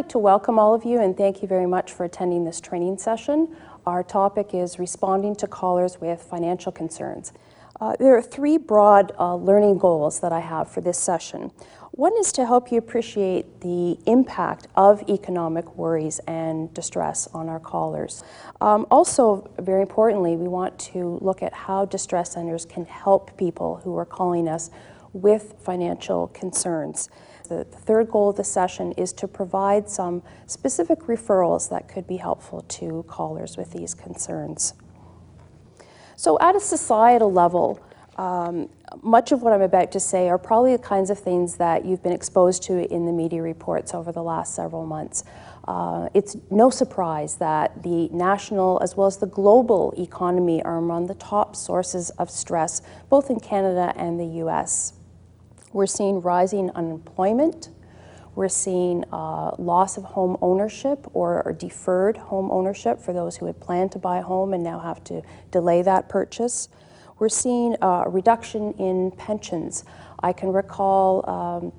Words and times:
Like 0.00 0.08
to 0.08 0.18
welcome 0.18 0.58
all 0.58 0.72
of 0.72 0.82
you 0.82 0.98
and 0.98 1.14
thank 1.14 1.42
you 1.42 1.46
very 1.46 1.66
much 1.66 1.92
for 1.92 2.04
attending 2.04 2.42
this 2.42 2.58
training 2.58 2.96
session. 2.96 3.54
Our 3.84 4.02
topic 4.02 4.54
is 4.54 4.78
responding 4.78 5.36
to 5.36 5.46
callers 5.46 6.00
with 6.00 6.22
financial 6.22 6.72
concerns. 6.72 7.34
Uh, 7.78 7.96
there 7.98 8.16
are 8.16 8.22
three 8.22 8.56
broad 8.56 9.12
uh, 9.18 9.34
learning 9.34 9.76
goals 9.76 10.20
that 10.20 10.32
I 10.32 10.40
have 10.40 10.72
for 10.72 10.80
this 10.80 10.96
session. 10.96 11.50
One 11.90 12.14
is 12.18 12.32
to 12.32 12.46
help 12.46 12.72
you 12.72 12.78
appreciate 12.78 13.60
the 13.60 13.98
impact 14.06 14.68
of 14.74 15.06
economic 15.06 15.76
worries 15.76 16.18
and 16.20 16.72
distress 16.72 17.28
on 17.34 17.50
our 17.50 17.60
callers. 17.60 18.24
Um, 18.62 18.86
also, 18.90 19.52
very 19.58 19.82
importantly, 19.82 20.34
we 20.34 20.48
want 20.48 20.78
to 20.94 21.18
look 21.20 21.42
at 21.42 21.52
how 21.52 21.84
distress 21.84 22.32
centers 22.32 22.64
can 22.64 22.86
help 22.86 23.36
people 23.36 23.82
who 23.84 23.94
are 23.98 24.06
calling 24.06 24.48
us 24.48 24.70
with 25.12 25.56
financial 25.62 26.28
concerns. 26.28 27.10
The 27.50 27.64
third 27.64 28.12
goal 28.12 28.30
of 28.30 28.36
the 28.36 28.44
session 28.44 28.92
is 28.92 29.12
to 29.14 29.26
provide 29.26 29.90
some 29.90 30.22
specific 30.46 31.00
referrals 31.00 31.68
that 31.70 31.88
could 31.88 32.06
be 32.06 32.18
helpful 32.18 32.60
to 32.60 33.04
callers 33.08 33.56
with 33.56 33.72
these 33.72 33.92
concerns. 33.92 34.74
So, 36.14 36.38
at 36.38 36.54
a 36.54 36.60
societal 36.60 37.32
level, 37.32 37.80
um, 38.16 38.68
much 39.02 39.32
of 39.32 39.42
what 39.42 39.52
I'm 39.52 39.62
about 39.62 39.90
to 39.92 40.00
say 40.00 40.28
are 40.28 40.38
probably 40.38 40.76
the 40.76 40.82
kinds 40.82 41.10
of 41.10 41.18
things 41.18 41.56
that 41.56 41.84
you've 41.84 42.04
been 42.04 42.12
exposed 42.12 42.62
to 42.64 42.88
in 42.94 43.04
the 43.04 43.12
media 43.12 43.42
reports 43.42 43.94
over 43.94 44.12
the 44.12 44.22
last 44.22 44.54
several 44.54 44.86
months. 44.86 45.24
Uh, 45.66 46.08
it's 46.14 46.36
no 46.52 46.70
surprise 46.70 47.34
that 47.36 47.82
the 47.82 48.08
national 48.12 48.78
as 48.80 48.96
well 48.96 49.08
as 49.08 49.16
the 49.16 49.26
global 49.26 49.92
economy 49.98 50.62
are 50.62 50.76
among 50.76 51.08
the 51.08 51.14
top 51.14 51.56
sources 51.56 52.10
of 52.10 52.30
stress, 52.30 52.80
both 53.08 53.28
in 53.28 53.40
Canada 53.40 53.92
and 53.96 54.20
the 54.20 54.38
US. 54.44 54.92
We're 55.72 55.86
seeing 55.86 56.20
rising 56.20 56.70
unemployment. 56.70 57.68
We're 58.34 58.48
seeing 58.48 59.04
uh, 59.12 59.54
loss 59.58 59.96
of 59.96 60.04
home 60.04 60.36
ownership 60.40 61.06
or, 61.14 61.42
or, 61.44 61.52
deferred 61.52 62.16
home 62.16 62.50
ownership 62.50 63.00
for 63.00 63.12
those 63.12 63.36
who 63.36 63.46
had 63.46 63.60
planned 63.60 63.92
to 63.92 63.98
buy 63.98 64.18
a 64.18 64.22
home 64.22 64.54
and 64.54 64.62
now 64.62 64.78
have 64.78 65.02
to 65.04 65.22
delay 65.50 65.82
that 65.82 66.08
purchase. 66.08 66.68
We're 67.18 67.28
seeing 67.28 67.76
uh, 67.82 68.04
a 68.06 68.08
reduction 68.08 68.72
in 68.74 69.10
pensions. 69.12 69.84
I 70.20 70.32
can 70.32 70.52
recall 70.52 71.28
um, 71.28 71.72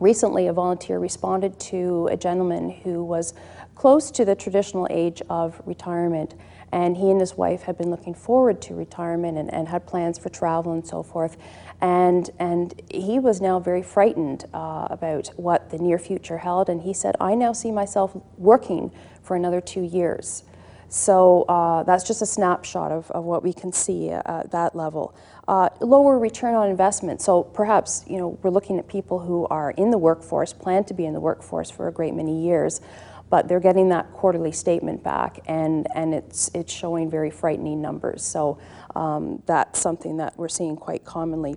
recently 0.00 0.48
a 0.48 0.52
volunteer 0.52 0.98
responded 0.98 1.58
to 1.60 2.08
a 2.10 2.16
gentleman 2.16 2.70
who 2.70 3.04
was 3.04 3.32
close 3.74 4.10
to 4.12 4.24
the 4.24 4.34
traditional 4.34 4.86
age 4.90 5.22
of 5.30 5.60
retirement 5.64 6.34
and 6.72 6.96
he 6.96 7.10
and 7.10 7.20
his 7.20 7.36
wife 7.36 7.62
had 7.62 7.78
been 7.78 7.90
looking 7.90 8.14
forward 8.14 8.60
to 8.62 8.74
retirement 8.74 9.38
and, 9.38 9.52
and 9.52 9.68
had 9.68 9.86
plans 9.86 10.18
for 10.18 10.28
travel 10.28 10.72
and 10.72 10.86
so 10.86 11.02
forth. 11.02 11.36
And, 11.80 12.30
and 12.38 12.80
he 12.90 13.18
was 13.18 13.40
now 13.40 13.60
very 13.60 13.82
frightened 13.82 14.44
uh, 14.52 14.88
about 14.90 15.28
what 15.36 15.70
the 15.70 15.78
near 15.78 15.98
future 15.98 16.38
held. 16.38 16.68
And 16.68 16.82
he 16.82 16.92
said, 16.92 17.16
I 17.20 17.34
now 17.34 17.52
see 17.52 17.70
myself 17.70 18.16
working 18.36 18.92
for 19.22 19.36
another 19.36 19.60
two 19.60 19.82
years. 19.82 20.44
So 20.88 21.42
uh, 21.42 21.82
that's 21.82 22.04
just 22.04 22.22
a 22.22 22.26
snapshot 22.26 22.92
of, 22.92 23.10
of 23.10 23.24
what 23.24 23.42
we 23.42 23.52
can 23.52 23.72
see 23.72 24.10
at 24.10 24.50
that 24.52 24.76
level. 24.76 25.14
Uh, 25.48 25.68
lower 25.80 26.18
return 26.18 26.54
on 26.54 26.68
investment. 26.70 27.20
So 27.20 27.42
perhaps 27.42 28.04
you 28.06 28.18
know 28.18 28.38
we're 28.42 28.50
looking 28.50 28.78
at 28.78 28.86
people 28.86 29.18
who 29.18 29.46
are 29.46 29.72
in 29.72 29.90
the 29.90 29.98
workforce, 29.98 30.52
plan 30.52 30.84
to 30.84 30.94
be 30.94 31.04
in 31.04 31.12
the 31.12 31.20
workforce 31.20 31.70
for 31.70 31.88
a 31.88 31.92
great 31.92 32.14
many 32.14 32.40
years, 32.40 32.80
but 33.28 33.48
they're 33.48 33.60
getting 33.60 33.88
that 33.88 34.12
quarterly 34.12 34.52
statement 34.52 35.02
back, 35.02 35.40
and, 35.46 35.88
and 35.94 36.14
it's, 36.14 36.50
it's 36.54 36.72
showing 36.72 37.10
very 37.10 37.30
frightening 37.30 37.82
numbers. 37.82 38.22
So 38.22 38.58
um, 38.94 39.42
that's 39.46 39.80
something 39.80 40.16
that 40.18 40.36
we're 40.36 40.48
seeing 40.48 40.76
quite 40.76 41.04
commonly. 41.04 41.56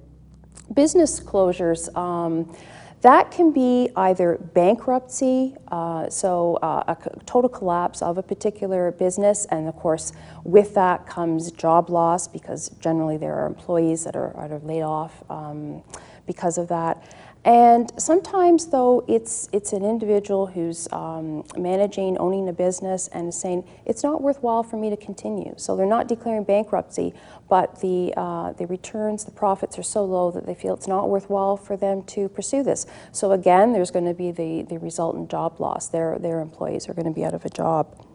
Business 0.73 1.19
closures. 1.19 1.95
Um, 1.95 2.55
that 3.01 3.31
can 3.31 3.51
be 3.53 3.89
either 3.95 4.37
bankruptcy, 4.53 5.55
uh, 5.69 6.09
so 6.09 6.55
uh, 6.55 6.83
a 6.85 7.23
total 7.25 7.49
collapse 7.49 8.01
of 8.01 8.17
a 8.17 8.23
particular 8.23 8.91
business, 8.91 9.45
and 9.45 9.69
of 9.69 9.75
course, 9.77 10.11
with 10.43 10.73
that 10.73 11.07
comes 11.07 11.49
job 11.51 11.89
loss 11.89 12.27
because 12.27 12.69
generally 12.81 13.15
there 13.15 13.35
are 13.35 13.47
employees 13.47 14.03
that 14.03 14.17
are, 14.17 14.35
are 14.35 14.59
laid 14.59 14.81
off 14.81 15.23
um, 15.29 15.81
because 16.27 16.57
of 16.57 16.67
that. 16.67 17.01
And 17.45 17.89
sometimes, 17.97 18.67
though, 18.67 19.05
it's, 19.07 19.47
it's 19.53 19.71
an 19.71 19.83
individual 19.83 20.47
who's 20.47 20.89
um, 20.91 21.45
managing, 21.57 22.17
owning 22.17 22.49
a 22.49 22.53
business, 22.53 23.07
and 23.13 23.33
saying, 23.33 23.63
it's 23.85 24.03
not 24.03 24.21
worthwhile 24.21 24.61
for 24.61 24.75
me 24.75 24.89
to 24.89 24.97
continue. 24.97 25.53
So 25.55 25.77
they're 25.77 25.85
not 25.85 26.09
declaring 26.09 26.43
bankruptcy, 26.43 27.13
but 27.47 27.79
the, 27.79 28.13
uh, 28.17 28.51
the 28.53 28.67
returns, 28.67 29.23
the 29.23 29.31
profits 29.31 29.79
are 29.79 29.83
so 29.83 30.03
low 30.03 30.31
that 30.31 30.45
they 30.45 30.53
feel 30.53 30.73
it's 30.73 30.87
not 30.87 31.09
worthwhile 31.09 31.55
for 31.55 31.77
them 31.77 32.03
to 32.03 32.27
pursue 32.27 32.61
this. 32.61 32.85
So 33.13 33.31
again, 33.31 33.71
there's 33.71 33.91
going 33.91 34.05
to 34.05 34.13
be 34.13 34.31
the, 34.31 34.63
the 34.63 34.77
resultant 34.77 35.31
job 35.31 35.61
loss. 35.61 35.87
Their, 35.87 36.19
their 36.19 36.41
employees 36.41 36.89
are 36.89 36.93
going 36.93 37.07
to 37.07 37.13
be 37.13 37.23
out 37.23 37.33
of 37.33 37.45
a 37.45 37.49
job. 37.49 38.05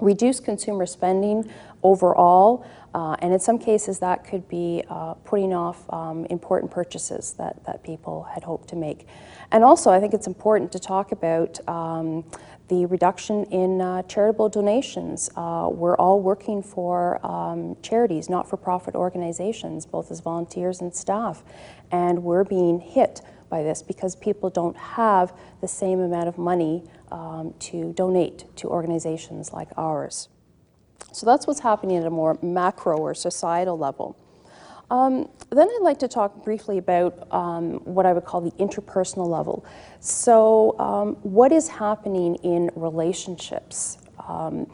Reduce 0.00 0.40
consumer 0.40 0.86
spending 0.86 1.50
overall. 1.82 2.66
Uh, 2.94 3.16
and 3.18 3.32
in 3.32 3.40
some 3.40 3.58
cases, 3.58 3.98
that 3.98 4.24
could 4.24 4.48
be 4.48 4.84
uh, 4.88 5.14
putting 5.24 5.52
off 5.52 5.92
um, 5.92 6.24
important 6.26 6.70
purchases 6.70 7.32
that, 7.32 7.64
that 7.64 7.82
people 7.82 8.22
had 8.22 8.44
hoped 8.44 8.68
to 8.68 8.76
make. 8.76 9.08
And 9.50 9.64
also, 9.64 9.90
I 9.90 9.98
think 9.98 10.14
it's 10.14 10.28
important 10.28 10.70
to 10.72 10.78
talk 10.78 11.10
about 11.10 11.58
um, 11.68 12.24
the 12.68 12.86
reduction 12.86 13.44
in 13.46 13.80
uh, 13.80 14.02
charitable 14.02 14.48
donations. 14.48 15.28
Uh, 15.36 15.68
we're 15.70 15.96
all 15.96 16.20
working 16.20 16.62
for 16.62 17.24
um, 17.26 17.76
charities, 17.82 18.30
not 18.30 18.48
for 18.48 18.56
profit 18.56 18.94
organizations, 18.94 19.84
both 19.84 20.10
as 20.12 20.20
volunteers 20.20 20.80
and 20.80 20.94
staff. 20.94 21.42
And 21.90 22.22
we're 22.22 22.44
being 22.44 22.78
hit 22.78 23.20
by 23.50 23.62
this 23.64 23.82
because 23.82 24.16
people 24.16 24.50
don't 24.50 24.76
have 24.76 25.36
the 25.60 25.68
same 25.68 25.98
amount 26.00 26.28
of 26.28 26.38
money 26.38 26.84
um, 27.10 27.54
to 27.58 27.92
donate 27.92 28.44
to 28.56 28.68
organizations 28.68 29.52
like 29.52 29.68
ours. 29.76 30.28
So 31.12 31.26
that's 31.26 31.46
what's 31.46 31.60
happening 31.60 31.96
at 31.96 32.06
a 32.06 32.10
more 32.10 32.38
macro 32.42 32.98
or 32.98 33.14
societal 33.14 33.78
level. 33.78 34.16
Um, 34.90 35.28
then 35.50 35.68
I'd 35.68 35.82
like 35.82 35.98
to 36.00 36.08
talk 36.08 36.44
briefly 36.44 36.78
about 36.78 37.32
um, 37.32 37.74
what 37.84 38.06
I 38.06 38.12
would 38.12 38.24
call 38.24 38.40
the 38.40 38.50
interpersonal 38.52 39.26
level. 39.26 39.64
So, 40.00 40.78
um, 40.78 41.14
what 41.22 41.52
is 41.52 41.68
happening 41.68 42.34
in 42.36 42.70
relationships? 42.76 43.98
Um, 44.28 44.70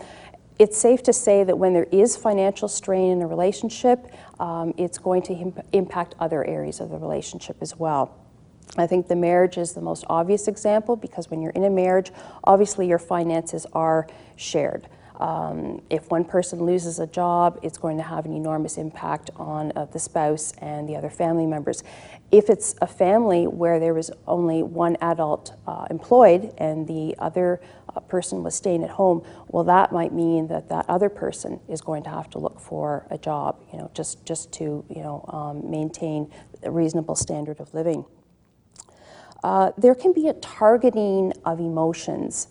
it's 0.58 0.76
safe 0.76 1.02
to 1.04 1.12
say 1.12 1.44
that 1.44 1.56
when 1.56 1.72
there 1.72 1.86
is 1.90 2.16
financial 2.16 2.68
strain 2.68 3.12
in 3.12 3.22
a 3.22 3.26
relationship, 3.26 4.12
um, 4.40 4.74
it's 4.76 4.98
going 4.98 5.22
to 5.22 5.32
imp- 5.32 5.64
impact 5.72 6.14
other 6.20 6.44
areas 6.44 6.80
of 6.80 6.90
the 6.90 6.98
relationship 6.98 7.56
as 7.60 7.78
well. 7.78 8.14
I 8.76 8.86
think 8.86 9.08
the 9.08 9.16
marriage 9.16 9.58
is 9.58 9.72
the 9.72 9.80
most 9.80 10.04
obvious 10.08 10.48
example 10.48 10.96
because 10.96 11.30
when 11.30 11.40
you're 11.40 11.52
in 11.52 11.64
a 11.64 11.70
marriage, 11.70 12.12
obviously 12.44 12.86
your 12.86 12.98
finances 12.98 13.66
are 13.72 14.06
shared. 14.36 14.86
Um, 15.20 15.82
if 15.90 16.10
one 16.10 16.24
person 16.24 16.64
loses 16.64 16.98
a 16.98 17.06
job, 17.06 17.60
it's 17.62 17.76
going 17.76 17.98
to 17.98 18.02
have 18.02 18.24
an 18.24 18.32
enormous 18.32 18.78
impact 18.78 19.28
on 19.36 19.70
uh, 19.76 19.84
the 19.84 19.98
spouse 19.98 20.54
and 20.58 20.88
the 20.88 20.96
other 20.96 21.10
family 21.10 21.44
members. 21.46 21.84
If 22.32 22.48
it's 22.48 22.74
a 22.80 22.86
family 22.86 23.46
where 23.46 23.78
there 23.78 23.92
was 23.92 24.10
only 24.26 24.62
one 24.62 24.96
adult 25.02 25.52
uh, 25.66 25.86
employed 25.90 26.54
and 26.56 26.88
the 26.88 27.14
other 27.18 27.60
uh, 27.94 28.00
person 28.00 28.42
was 28.42 28.54
staying 28.54 28.82
at 28.82 28.88
home, 28.88 29.22
well, 29.48 29.64
that 29.64 29.92
might 29.92 30.14
mean 30.14 30.46
that 30.48 30.70
that 30.70 30.86
other 30.88 31.10
person 31.10 31.60
is 31.68 31.82
going 31.82 32.02
to 32.04 32.10
have 32.10 32.30
to 32.30 32.38
look 32.38 32.58
for 32.58 33.06
a 33.10 33.18
job, 33.18 33.62
you 33.72 33.78
know, 33.78 33.90
just 33.92 34.24
just 34.24 34.50
to 34.52 34.84
you 34.88 35.02
know 35.02 35.22
um, 35.28 35.70
maintain 35.70 36.32
a 36.62 36.70
reasonable 36.70 37.14
standard 37.14 37.60
of 37.60 37.74
living. 37.74 38.06
Uh, 39.42 39.72
there 39.76 39.94
can 39.94 40.12
be 40.12 40.28
a 40.28 40.34
targeting 40.34 41.32
of 41.44 41.60
emotions. 41.60 42.48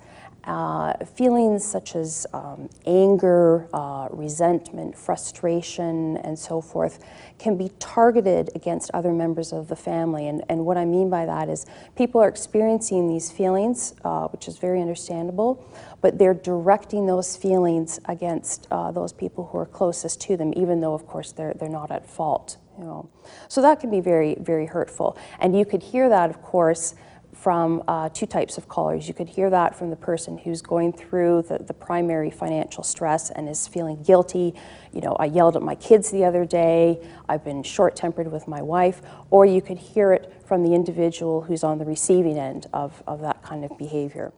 Uh, 0.50 1.06
feelings 1.06 1.64
such 1.64 1.96
as 1.96 2.26
um, 2.34 2.68
anger, 2.88 3.70
uh, 3.72 4.08
resentment, 4.10 4.98
frustration, 4.98 6.18
and 6.26 6.40
so 6.40 6.60
forth 6.60 6.98
can 7.38 7.56
be 7.56 7.70
targeted 7.78 8.50
against 8.56 8.90
other 8.96 9.14
members 9.14 9.54
of 9.54 9.68
the 9.68 9.76
family. 9.76 10.28
And, 10.28 10.44
and 10.50 10.66
what 10.66 10.76
I 10.76 10.86
mean 10.86 11.08
by 11.08 11.28
that 11.28 11.50
is 11.50 11.68
people 11.96 12.20
are 12.20 12.28
experiencing 12.28 13.08
these 13.08 13.30
feelings, 13.30 13.94
uh, 14.04 14.28
which 14.30 14.48
is 14.48 14.58
very 14.58 14.82
understandable, 14.82 15.64
but 16.02 16.18
they're 16.18 16.34
directing 16.34 17.06
those 17.06 17.38
feelings 17.38 18.00
against 18.06 18.68
uh, 18.72 18.92
those 18.92 19.14
people 19.14 19.46
who 19.52 19.60
are 19.60 19.68
closest 19.68 20.20
to 20.22 20.36
them, 20.36 20.52
even 20.58 20.80
though, 20.80 20.96
of 20.96 21.06
course, 21.06 21.32
they're, 21.32 21.54
they're 21.54 21.70
not 21.70 21.92
at 21.92 22.08
fault 22.08 22.58
You 22.80 22.86
know, 22.86 23.10
so 23.50 23.62
that 23.62 23.80
can 23.82 23.92
be 23.92 24.02
very, 24.02 24.36
very 24.40 24.66
hurtful. 24.66 25.16
And 25.40 25.56
you 25.56 25.66
could 25.66 25.84
hear 25.84 26.10
that, 26.10 26.30
of 26.32 26.42
course, 26.42 26.96
from 27.42 27.82
uh, 27.88 28.10
two 28.10 28.26
types 28.26 28.58
of 28.58 28.68
callers. 28.68 29.08
You 29.08 29.14
could 29.14 29.30
hear 29.30 29.50
that 29.50 29.78
from 29.78 29.90
the 29.90 29.96
person 29.96 30.38
who's 30.38 30.62
going 30.62 30.92
through 30.92 31.44
the, 31.44 31.60
the 31.60 31.74
primary 31.74 32.30
financial 32.30 32.84
stress 32.84 33.30
and 33.30 33.48
is 33.48 33.66
feeling 33.66 34.04
guilty. 34.04 34.54
You 34.92 35.02
know, 35.02 35.16
I 35.18 35.26
yelled 35.26 35.56
at 35.56 35.62
my 35.62 35.76
kids 35.76 36.12
the 36.12 36.26
other 36.26 36.46
day, 36.46 37.00
I've 37.30 37.46
been 37.46 37.64
short 37.64 37.96
tempered 37.96 38.30
with 38.30 38.48
my 38.48 38.62
wife. 38.62 39.02
Or 39.30 39.46
you 39.46 39.62
could 39.62 39.78
hear 39.78 40.12
it 40.12 40.34
from 40.46 40.64
the 40.64 40.74
individual 40.74 41.42
who's 41.42 41.64
on 41.64 41.78
the 41.78 41.86
receiving 41.86 42.38
end 42.38 42.68
of, 42.74 43.02
of 43.08 43.22
that 43.22 43.42
kind 43.42 43.64
of 43.64 43.78
behavior 43.78 44.34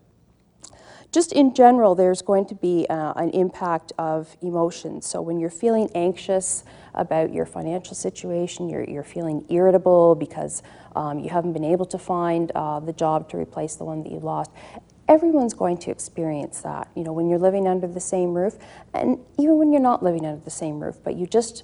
just 1.12 1.34
in 1.34 1.54
general, 1.54 1.94
there's 1.94 2.22
going 2.22 2.46
to 2.46 2.56
be 2.56 2.86
uh, 2.90 3.14
an 3.18 3.32
impact 3.32 3.92
of 3.98 4.36
emotions. 4.42 5.06
So 5.06 5.22
when 5.22 5.40
you're 5.40 5.50
feeling 5.50 5.90
anxious 5.94 6.64
about 6.94 7.34
your 7.34 7.46
financial 7.46 7.96
situation, 7.96 8.70
you're, 8.70 8.86
you're 8.86 9.04
feeling 9.04 9.46
irritable 9.50 10.16
because 10.16 10.64
um, 10.96 11.20
you 11.20 11.30
haven't 11.30 11.54
been 11.54 11.66
able 11.66 11.86
to 11.86 11.98
find 11.98 12.52
uh, 12.56 12.80
the 12.80 12.94
job 12.94 13.30
to 13.30 13.38
replace 13.38 13.76
the 13.76 13.84
one 13.84 14.04
that 14.04 14.12
you 14.12 14.20
lost. 14.20 14.52
Everyone's 15.10 15.54
going 15.54 15.78
to 15.80 15.92
experience 15.92 16.62
that, 16.62 16.88
you 16.96 17.04
know, 17.04 17.12
when 17.12 17.28
you're 17.30 17.40
living 17.40 17.68
under 17.68 17.88
the 17.88 18.00
same 18.00 18.34
roof, 18.34 18.56
and 18.94 19.20
even 19.38 19.58
when 19.58 19.74
you're 19.74 19.82
not 19.82 20.02
living 20.02 20.26
under 20.26 20.42
the 20.42 20.50
same 20.50 20.80
roof, 20.80 20.98
but 21.04 21.16
you 21.16 21.28
just 21.28 21.64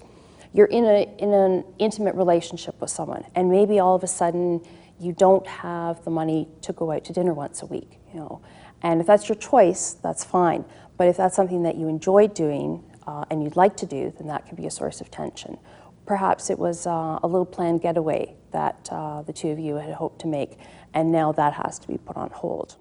you're 0.53 0.67
in 0.67 0.85
a 0.85 1.03
in 1.19 1.33
an 1.33 1.63
intimate 1.77 2.15
relationship 2.15 2.79
with 2.81 2.89
someone, 2.89 3.23
and 3.35 3.49
maybe 3.49 3.79
all 3.79 3.95
of 3.95 4.03
a 4.03 4.07
sudden 4.07 4.61
you 4.99 5.13
don't 5.13 5.45
have 5.47 6.03
the 6.03 6.11
money 6.11 6.47
to 6.61 6.73
go 6.73 6.91
out 6.91 7.05
to 7.05 7.13
dinner 7.13 7.33
once 7.33 7.61
a 7.61 7.65
week, 7.65 7.99
you 8.13 8.19
know 8.19 8.41
and 8.81 9.01
if 9.01 9.07
that's 9.07 9.27
your 9.27 9.35
choice, 9.35 9.93
that's 10.01 10.23
fine. 10.23 10.65
But 10.97 11.07
if 11.07 11.17
that's 11.17 11.35
something 11.35 11.63
that 11.63 11.75
you 11.75 11.87
enjoy 11.87 12.27
doing 12.27 12.83
uh, 13.05 13.25
and 13.29 13.43
you'd 13.43 13.55
like 13.55 13.75
to 13.77 13.85
do, 13.85 14.13
then 14.17 14.27
that 14.27 14.45
can 14.45 14.55
be 14.55 14.65
a 14.65 14.71
source 14.71 15.01
of 15.01 15.09
tension. 15.09 15.57
Perhaps 16.05 16.49
it 16.49 16.57
was 16.57 16.87
uh, 16.87 17.19
a 17.21 17.27
little 17.27 17.45
planned 17.45 17.81
getaway 17.81 18.35
that 18.51 18.87
uh, 18.91 19.21
the 19.23 19.33
two 19.33 19.49
of 19.49 19.59
you 19.59 19.75
had 19.75 19.93
hoped 19.93 20.21
to 20.21 20.27
make, 20.27 20.57
and 20.93 21.11
now 21.11 21.31
that 21.31 21.53
has 21.53 21.79
to 21.79 21.87
be 21.87 21.97
put 21.97 22.15
on 22.15 22.29
hold. 22.29 22.77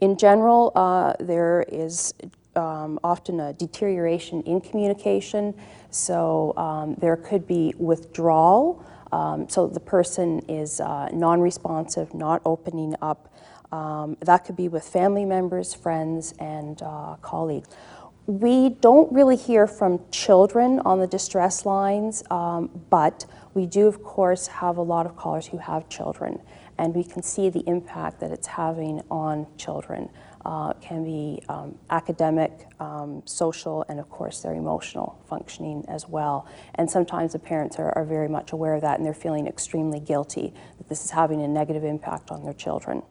In 0.00 0.16
general, 0.16 0.72
uh, 0.74 1.14
there 1.20 1.64
is 1.68 2.12
um, 2.54 2.98
often 3.02 3.40
a 3.40 3.52
deterioration 3.54 4.42
in 4.42 4.60
communication, 4.60 5.54
so 5.90 6.52
um, 6.56 6.94
there 6.96 7.16
could 7.16 7.46
be 7.46 7.74
withdrawal. 7.78 8.84
Um, 9.12 9.48
so 9.48 9.66
the 9.66 9.80
person 9.80 10.40
is 10.48 10.80
uh, 10.80 11.08
non 11.12 11.40
responsive, 11.40 12.14
not 12.14 12.42
opening 12.44 12.94
up, 13.02 13.32
um, 13.72 14.18
that 14.20 14.44
could 14.44 14.56
be 14.56 14.68
with 14.68 14.84
family 14.84 15.24
members, 15.24 15.72
friends, 15.72 16.34
and 16.38 16.80
uh, 16.82 17.16
colleagues. 17.22 17.68
We 18.26 18.68
don't 18.68 19.10
really 19.12 19.36
hear 19.36 19.66
from 19.66 20.00
children 20.10 20.78
on 20.80 21.00
the 21.00 21.06
distress 21.06 21.66
lines, 21.66 22.22
um, 22.30 22.70
but 22.90 23.24
we 23.54 23.66
do, 23.66 23.86
of 23.86 24.02
course, 24.02 24.46
have 24.46 24.76
a 24.76 24.82
lot 24.82 25.06
of 25.06 25.16
callers 25.16 25.46
who 25.46 25.58
have 25.58 25.88
children, 25.88 26.40
and 26.78 26.94
we 26.94 27.02
can 27.02 27.22
see 27.22 27.48
the 27.48 27.64
impact 27.66 28.20
that 28.20 28.30
it's 28.30 28.46
having 28.46 29.02
on 29.10 29.46
children. 29.56 30.08
Uh, 30.44 30.72
can 30.80 31.04
be 31.04 31.40
um, 31.48 31.78
academic, 31.90 32.66
um, 32.80 33.22
social, 33.26 33.84
and 33.88 34.00
of 34.00 34.10
course 34.10 34.40
their 34.40 34.54
emotional 34.54 35.22
functioning 35.28 35.84
as 35.86 36.08
well. 36.08 36.48
And 36.74 36.90
sometimes 36.90 37.32
the 37.32 37.38
parents 37.38 37.78
are, 37.78 37.96
are 37.96 38.04
very 38.04 38.28
much 38.28 38.50
aware 38.50 38.74
of 38.74 38.80
that 38.80 38.98
and 38.98 39.06
they're 39.06 39.14
feeling 39.14 39.46
extremely 39.46 40.00
guilty 40.00 40.52
that 40.78 40.88
this 40.88 41.04
is 41.04 41.12
having 41.12 41.42
a 41.42 41.48
negative 41.48 41.84
impact 41.84 42.32
on 42.32 42.42
their 42.42 42.54
children. 42.54 43.02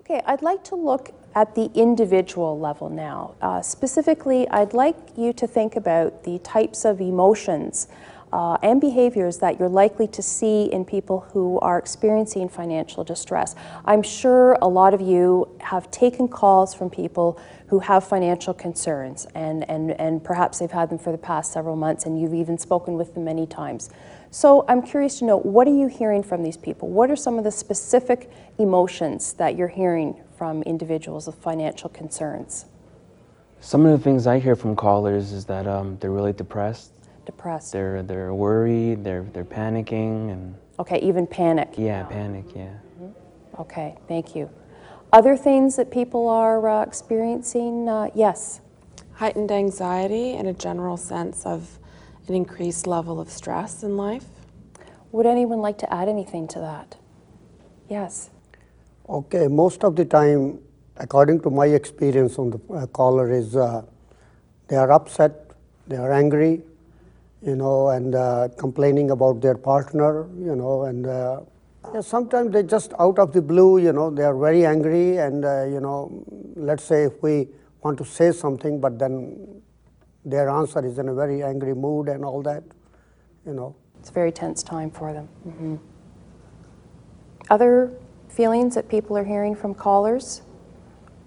Okay, 0.00 0.20
I'd 0.26 0.42
like 0.42 0.62
to 0.64 0.76
look 0.76 1.12
at 1.34 1.54
the 1.54 1.70
individual 1.74 2.58
level 2.58 2.90
now. 2.90 3.34
Uh, 3.40 3.62
specifically, 3.62 4.46
I'd 4.50 4.74
like 4.74 4.96
you 5.16 5.32
to 5.32 5.46
think 5.46 5.76
about 5.76 6.24
the 6.24 6.38
types 6.40 6.84
of 6.84 7.00
emotions 7.00 7.88
uh, 8.34 8.58
and 8.64 8.80
behaviors 8.80 9.38
that 9.38 9.60
you're 9.60 9.68
likely 9.68 10.08
to 10.08 10.20
see 10.20 10.64
in 10.64 10.84
people 10.84 11.20
who 11.32 11.56
are 11.60 11.78
experiencing 11.78 12.48
financial 12.48 13.04
distress. 13.04 13.54
I'm 13.84 14.02
sure 14.02 14.58
a 14.60 14.66
lot 14.66 14.92
of 14.92 15.00
you 15.00 15.56
have 15.60 15.88
taken 15.92 16.26
calls 16.26 16.74
from 16.74 16.90
people 16.90 17.40
who 17.68 17.78
have 17.78 18.02
financial 18.02 18.52
concerns, 18.52 19.28
and, 19.36 19.68
and, 19.70 19.92
and 20.00 20.22
perhaps 20.22 20.58
they've 20.58 20.70
had 20.70 20.90
them 20.90 20.98
for 20.98 21.12
the 21.12 21.18
past 21.18 21.52
several 21.52 21.76
months, 21.76 22.06
and 22.06 22.20
you've 22.20 22.34
even 22.34 22.58
spoken 22.58 22.94
with 22.94 23.14
them 23.14 23.24
many 23.24 23.46
times. 23.46 23.88
So 24.32 24.64
I'm 24.66 24.82
curious 24.82 25.20
to 25.20 25.26
know 25.26 25.38
what 25.38 25.68
are 25.68 25.76
you 25.76 25.86
hearing 25.86 26.24
from 26.24 26.42
these 26.42 26.56
people? 26.56 26.88
What 26.88 27.12
are 27.12 27.16
some 27.16 27.38
of 27.38 27.44
the 27.44 27.52
specific 27.52 28.32
emotions 28.58 29.34
that 29.34 29.56
you're 29.56 29.68
hearing 29.68 30.20
from 30.36 30.64
individuals 30.64 31.28
with 31.28 31.36
financial 31.36 31.88
concerns? 31.88 32.66
Some 33.60 33.86
of 33.86 33.96
the 33.96 34.02
things 34.02 34.26
I 34.26 34.40
hear 34.40 34.56
from 34.56 34.74
callers 34.74 35.30
is 35.30 35.44
that 35.44 35.68
um, 35.68 35.98
they're 36.00 36.10
really 36.10 36.32
depressed. 36.32 36.93
Depressed. 37.26 37.72
They're 37.72 38.02
they're 38.02 38.34
worried. 38.34 39.04
They're 39.04 39.22
they're 39.32 39.44
panicking 39.44 40.30
and. 40.32 40.54
Okay, 40.78 40.98
even 41.00 41.26
panic. 41.26 41.74
Yeah, 41.78 42.02
panic. 42.04 42.46
Yeah. 42.54 42.74
Mm-hmm. 43.00 43.60
Okay, 43.62 43.96
thank 44.08 44.34
you. 44.34 44.50
Other 45.12 45.36
things 45.36 45.76
that 45.76 45.90
people 45.90 46.28
are 46.28 46.68
uh, 46.68 46.82
experiencing? 46.82 47.88
Uh, 47.88 48.10
yes. 48.14 48.60
Heightened 49.12 49.52
anxiety 49.52 50.32
and 50.34 50.48
a 50.48 50.52
general 50.52 50.96
sense 50.96 51.46
of 51.46 51.78
an 52.26 52.34
increased 52.34 52.86
level 52.86 53.20
of 53.20 53.30
stress 53.30 53.84
in 53.84 53.96
life. 53.96 54.26
Would 55.12 55.26
anyone 55.26 55.60
like 55.60 55.78
to 55.78 55.94
add 55.94 56.08
anything 56.08 56.48
to 56.48 56.58
that? 56.58 56.96
Yes. 57.88 58.30
Okay, 59.08 59.46
most 59.46 59.84
of 59.84 59.94
the 59.94 60.04
time, 60.04 60.58
according 60.96 61.40
to 61.42 61.50
my 61.50 61.66
experience 61.66 62.38
on 62.38 62.50
the 62.50 62.60
uh, 62.74 62.86
caller, 62.88 63.30
is 63.30 63.54
uh, 63.54 63.82
they 64.66 64.76
are 64.76 64.90
upset, 64.90 65.52
they 65.86 65.96
are 65.96 66.12
angry, 66.12 66.62
you 67.44 67.56
know, 67.56 67.88
and 67.88 68.14
uh, 68.14 68.48
complaining 68.58 69.10
about 69.10 69.40
their 69.40 69.56
partner, 69.56 70.26
you 70.38 70.56
know, 70.56 70.84
and 70.84 71.06
uh, 71.06 71.40
sometimes 72.00 72.52
they 72.52 72.62
just 72.62 72.92
out 72.98 73.18
of 73.18 73.32
the 73.32 73.42
blue, 73.42 73.78
you 73.78 73.92
know, 73.92 74.10
they 74.10 74.24
are 74.24 74.36
very 74.36 74.64
angry, 74.64 75.18
and 75.18 75.44
uh, 75.44 75.64
you 75.64 75.80
know, 75.80 76.24
let's 76.56 76.84
say 76.84 77.04
if 77.04 77.22
we 77.22 77.48
want 77.82 77.98
to 77.98 78.04
say 78.04 78.32
something, 78.32 78.80
but 78.80 78.98
then 78.98 79.62
their 80.24 80.48
answer 80.48 80.84
is 80.84 80.98
in 80.98 81.08
a 81.08 81.14
very 81.14 81.42
angry 81.42 81.74
mood 81.74 82.08
and 82.08 82.24
all 82.24 82.42
that, 82.42 82.64
you 83.46 83.52
know. 83.52 83.76
It's 84.00 84.10
a 84.10 84.12
very 84.12 84.32
tense 84.32 84.62
time 84.62 84.90
for 84.90 85.12
them. 85.12 85.28
Mm-hmm. 85.46 85.76
Other 87.50 87.92
feelings 88.28 88.74
that 88.74 88.88
people 88.88 89.16
are 89.16 89.24
hearing 89.24 89.54
from 89.54 89.74
callers? 89.74 90.42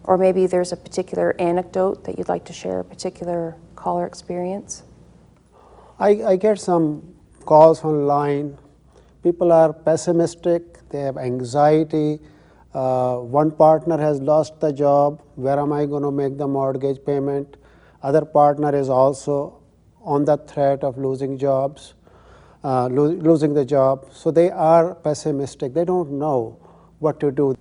Or 0.03 0.17
maybe 0.17 0.47
there's 0.47 0.71
a 0.71 0.77
particular 0.77 1.35
anecdote 1.39 2.03
that 2.05 2.17
you'd 2.17 2.29
like 2.29 2.45
to 2.45 2.53
share, 2.53 2.79
a 2.79 2.83
particular 2.83 3.55
caller 3.75 4.05
experience? 4.05 4.83
I, 5.99 6.09
I 6.23 6.35
get 6.35 6.59
some 6.59 7.15
calls 7.45 7.83
online. 7.83 8.57
People 9.23 9.51
are 9.51 9.73
pessimistic, 9.73 10.87
they 10.89 10.99
have 10.99 11.17
anxiety. 11.17 12.19
Uh, 12.73 13.17
one 13.17 13.49
partner 13.49 13.97
has 13.97 14.21
lost 14.21 14.59
the 14.59 14.71
job. 14.71 15.21
Where 15.35 15.59
am 15.59 15.73
I 15.73 15.87
going 15.87 16.03
to 16.03 16.11
make 16.11 16.37
the 16.37 16.47
mortgage 16.47 17.03
payment? 17.03 17.57
Other 18.03 18.23
partner 18.23 18.75
is 18.75 18.89
also 18.89 19.59
on 20.03 20.25
the 20.25 20.37
threat 20.37 20.83
of 20.83 20.99
losing 20.99 21.37
jobs, 21.39 21.95
uh, 22.63 22.87
lo- 22.87 23.17
losing 23.29 23.55
the 23.55 23.65
job. 23.65 24.05
So 24.13 24.29
they 24.29 24.51
are 24.51 24.93
pessimistic. 24.93 25.73
They 25.73 25.85
don't 25.85 26.11
know 26.11 26.59
what 26.99 27.19
to 27.21 27.31
do. 27.31 27.57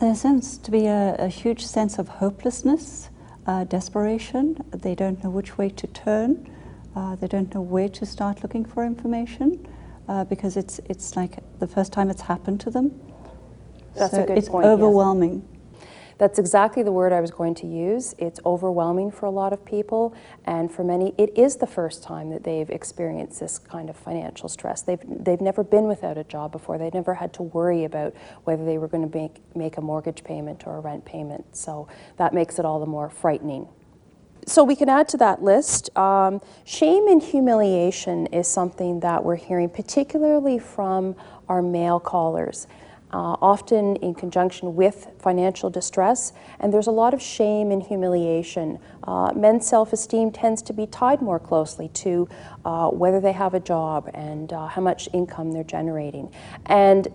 There 0.00 0.14
seems 0.16 0.58
to 0.58 0.70
be 0.72 0.86
a, 0.86 1.14
a 1.18 1.28
huge 1.28 1.64
sense 1.64 1.98
of 1.98 2.08
hopelessness, 2.08 3.10
uh, 3.46 3.64
desperation. 3.64 4.56
They 4.72 4.96
don't 4.96 5.22
know 5.22 5.30
which 5.30 5.56
way 5.56 5.68
to 5.70 5.86
turn. 5.86 6.50
Uh, 6.96 7.14
they 7.16 7.26
don't 7.28 7.54
know 7.54 7.60
where 7.60 7.88
to 7.88 8.06
start 8.06 8.42
looking 8.42 8.64
for 8.64 8.84
information 8.84 9.66
uh, 10.08 10.24
because 10.24 10.56
it's, 10.56 10.80
it's 10.86 11.16
like 11.16 11.38
the 11.58 11.66
first 11.66 11.92
time 11.92 12.10
it's 12.10 12.22
happened 12.22 12.60
to 12.60 12.70
them. 12.70 13.00
That's 13.94 14.12
so 14.14 14.22
a 14.22 14.26
good 14.26 14.38
it's 14.38 14.48
point. 14.48 14.66
overwhelming. 14.66 15.42
Yes. 15.48 15.54
That's 16.18 16.40
exactly 16.40 16.82
the 16.82 16.90
word 16.90 17.12
I 17.12 17.20
was 17.20 17.30
going 17.30 17.54
to 17.56 17.66
use. 17.68 18.14
It's 18.18 18.40
overwhelming 18.44 19.12
for 19.12 19.26
a 19.26 19.30
lot 19.30 19.52
of 19.52 19.64
people, 19.64 20.16
and 20.46 20.70
for 20.70 20.82
many, 20.82 21.14
it 21.16 21.38
is 21.38 21.56
the 21.56 21.66
first 21.66 22.02
time 22.02 22.30
that 22.30 22.42
they've 22.42 22.68
experienced 22.68 23.38
this 23.38 23.56
kind 23.56 23.88
of 23.88 23.96
financial 23.96 24.48
stress. 24.48 24.82
They've, 24.82 24.98
they've 25.06 25.40
never 25.40 25.62
been 25.62 25.86
without 25.86 26.18
a 26.18 26.24
job 26.24 26.50
before. 26.50 26.76
They've 26.76 26.92
never 26.92 27.14
had 27.14 27.32
to 27.34 27.44
worry 27.44 27.84
about 27.84 28.14
whether 28.42 28.64
they 28.64 28.78
were 28.78 28.88
going 28.88 29.08
to 29.08 29.16
make, 29.16 29.36
make 29.54 29.76
a 29.76 29.80
mortgage 29.80 30.24
payment 30.24 30.66
or 30.66 30.78
a 30.78 30.80
rent 30.80 31.04
payment. 31.04 31.56
So 31.56 31.86
that 32.16 32.34
makes 32.34 32.58
it 32.58 32.64
all 32.64 32.80
the 32.80 32.86
more 32.86 33.08
frightening. 33.08 33.68
So 34.48 34.64
we 34.64 34.76
can 34.76 34.88
add 34.88 35.08
to 35.10 35.18
that 35.18 35.42
list. 35.42 35.94
Um, 35.96 36.40
shame 36.64 37.06
and 37.06 37.22
humiliation 37.22 38.26
is 38.28 38.48
something 38.48 39.00
that 39.00 39.22
we're 39.22 39.36
hearing, 39.36 39.68
particularly 39.68 40.58
from 40.58 41.14
our 41.48 41.60
male 41.60 42.00
callers 42.00 42.66
uh, 43.12 43.36
often 43.40 43.96
in 43.96 44.14
conjunction 44.14 44.74
with 44.74 45.08
financial 45.18 45.70
distress, 45.70 46.32
and 46.60 46.72
there's 46.72 46.86
a 46.86 46.92
lot 46.92 47.14
of 47.14 47.22
shame 47.22 47.70
and 47.70 47.82
humiliation. 47.82 48.78
Uh, 49.04 49.32
men's 49.34 49.66
self 49.66 49.92
esteem 49.92 50.30
tends 50.30 50.62
to 50.62 50.72
be 50.72 50.86
tied 50.86 51.22
more 51.22 51.38
closely 51.38 51.88
to 51.88 52.28
uh, 52.64 52.88
whether 52.88 53.20
they 53.20 53.32
have 53.32 53.54
a 53.54 53.60
job 53.60 54.10
and 54.14 54.52
uh, 54.52 54.66
how 54.66 54.82
much 54.82 55.08
income 55.12 55.52
they're 55.52 55.64
generating. 55.64 56.32
And 56.66 57.08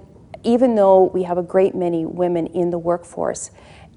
even 0.43 0.75
though 0.75 1.05
we 1.05 1.23
have 1.23 1.37
a 1.37 1.43
great 1.43 1.73
many 1.73 2.05
women 2.05 2.47
in 2.47 2.69
the 2.69 2.77
workforce, 2.77 3.51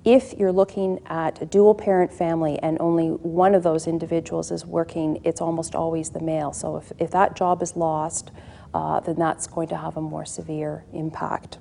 if 0.07 0.35
you're 0.39 0.53
looking 0.53 1.01
at 1.07 1.43
a 1.43 1.47
dual 1.47 1.75
parent 1.75 2.13
family 2.13 2.61
and 2.61 2.79
only 2.81 3.09
one 3.09 3.57
of 3.57 3.65
those 3.65 3.89
individuals 3.89 4.53
is 4.53 4.65
working, 4.65 5.21
it's 5.25 5.41
almost 5.41 5.75
always 5.75 6.11
the 6.11 6.21
male. 6.21 6.53
So 6.53 6.77
if, 6.77 6.93
if 7.01 7.11
that 7.11 7.35
job 7.35 7.61
is 7.61 7.75
lost, 7.75 8.31
uh, 8.73 9.01
then 9.01 9.17
that's 9.17 9.49
going 9.49 9.67
to 9.69 9.77
have 9.77 9.97
a 9.97 10.01
more 10.01 10.25
severe 10.25 10.85
impact. 10.93 11.59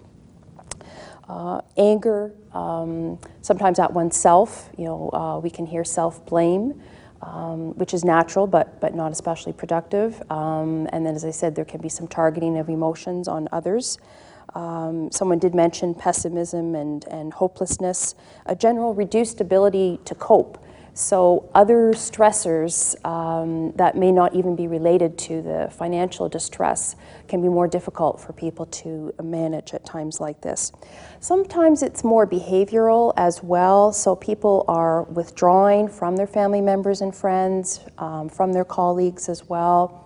Uh, 1.27 1.61
anger, 1.75 2.35
um, 2.53 3.17
sometimes 3.41 3.79
at 3.79 3.91
oneself, 3.91 4.69
you 4.77 4.85
know, 4.85 5.09
uh, 5.11 5.39
we 5.39 5.49
can 5.49 5.65
hear 5.65 5.83
self 5.83 6.25
blame. 6.25 6.81
Um, 7.21 7.73
which 7.77 7.93
is 7.95 8.03
natural 8.03 8.45
but, 8.45 8.79
but 8.81 8.93
not 8.93 9.11
especially 9.11 9.53
productive. 9.53 10.21
Um, 10.29 10.87
and 10.91 11.03
then, 11.03 11.15
as 11.15 11.25
I 11.25 11.31
said, 11.31 11.55
there 11.55 11.65
can 11.65 11.81
be 11.81 11.89
some 11.89 12.07
targeting 12.07 12.57
of 12.59 12.69
emotions 12.69 13.27
on 13.27 13.47
others. 13.51 13.97
Um, 14.55 15.11
someone 15.11 15.37
did 15.37 15.53
mention 15.53 15.93
pessimism 15.93 16.75
and, 16.75 17.05
and 17.09 17.33
hopelessness, 17.33 18.15
a 18.45 18.55
general 18.55 18.93
reduced 18.93 19.41
ability 19.41 19.99
to 20.05 20.15
cope. 20.15 20.65
So, 20.97 21.49
other 21.53 21.91
stressors 21.91 22.95
um, 23.05 23.73
that 23.73 23.97
may 23.97 24.13
not 24.13 24.33
even 24.33 24.55
be 24.55 24.67
related 24.67 25.17
to 25.17 25.41
the 25.41 25.69
financial 25.69 26.29
distress 26.29 26.95
can 27.27 27.41
be 27.41 27.49
more 27.49 27.67
difficult 27.67 28.21
for 28.21 28.31
people 28.31 28.65
to 28.67 29.13
manage 29.21 29.73
at 29.73 29.83
times 29.83 30.21
like 30.21 30.39
this. 30.39 30.71
Sometimes 31.19 31.83
it's 31.83 32.05
more 32.05 32.25
behavioral 32.25 33.11
as 33.17 33.43
well. 33.43 33.91
So, 33.91 34.15
people 34.15 34.63
are 34.69 35.03
withdrawing 35.03 35.89
from 35.89 36.15
their 36.15 36.27
family 36.27 36.61
members 36.61 37.01
and 37.01 37.13
friends, 37.13 37.81
um, 37.97 38.29
from 38.29 38.53
their 38.53 38.63
colleagues 38.63 39.27
as 39.27 39.49
well. 39.49 40.04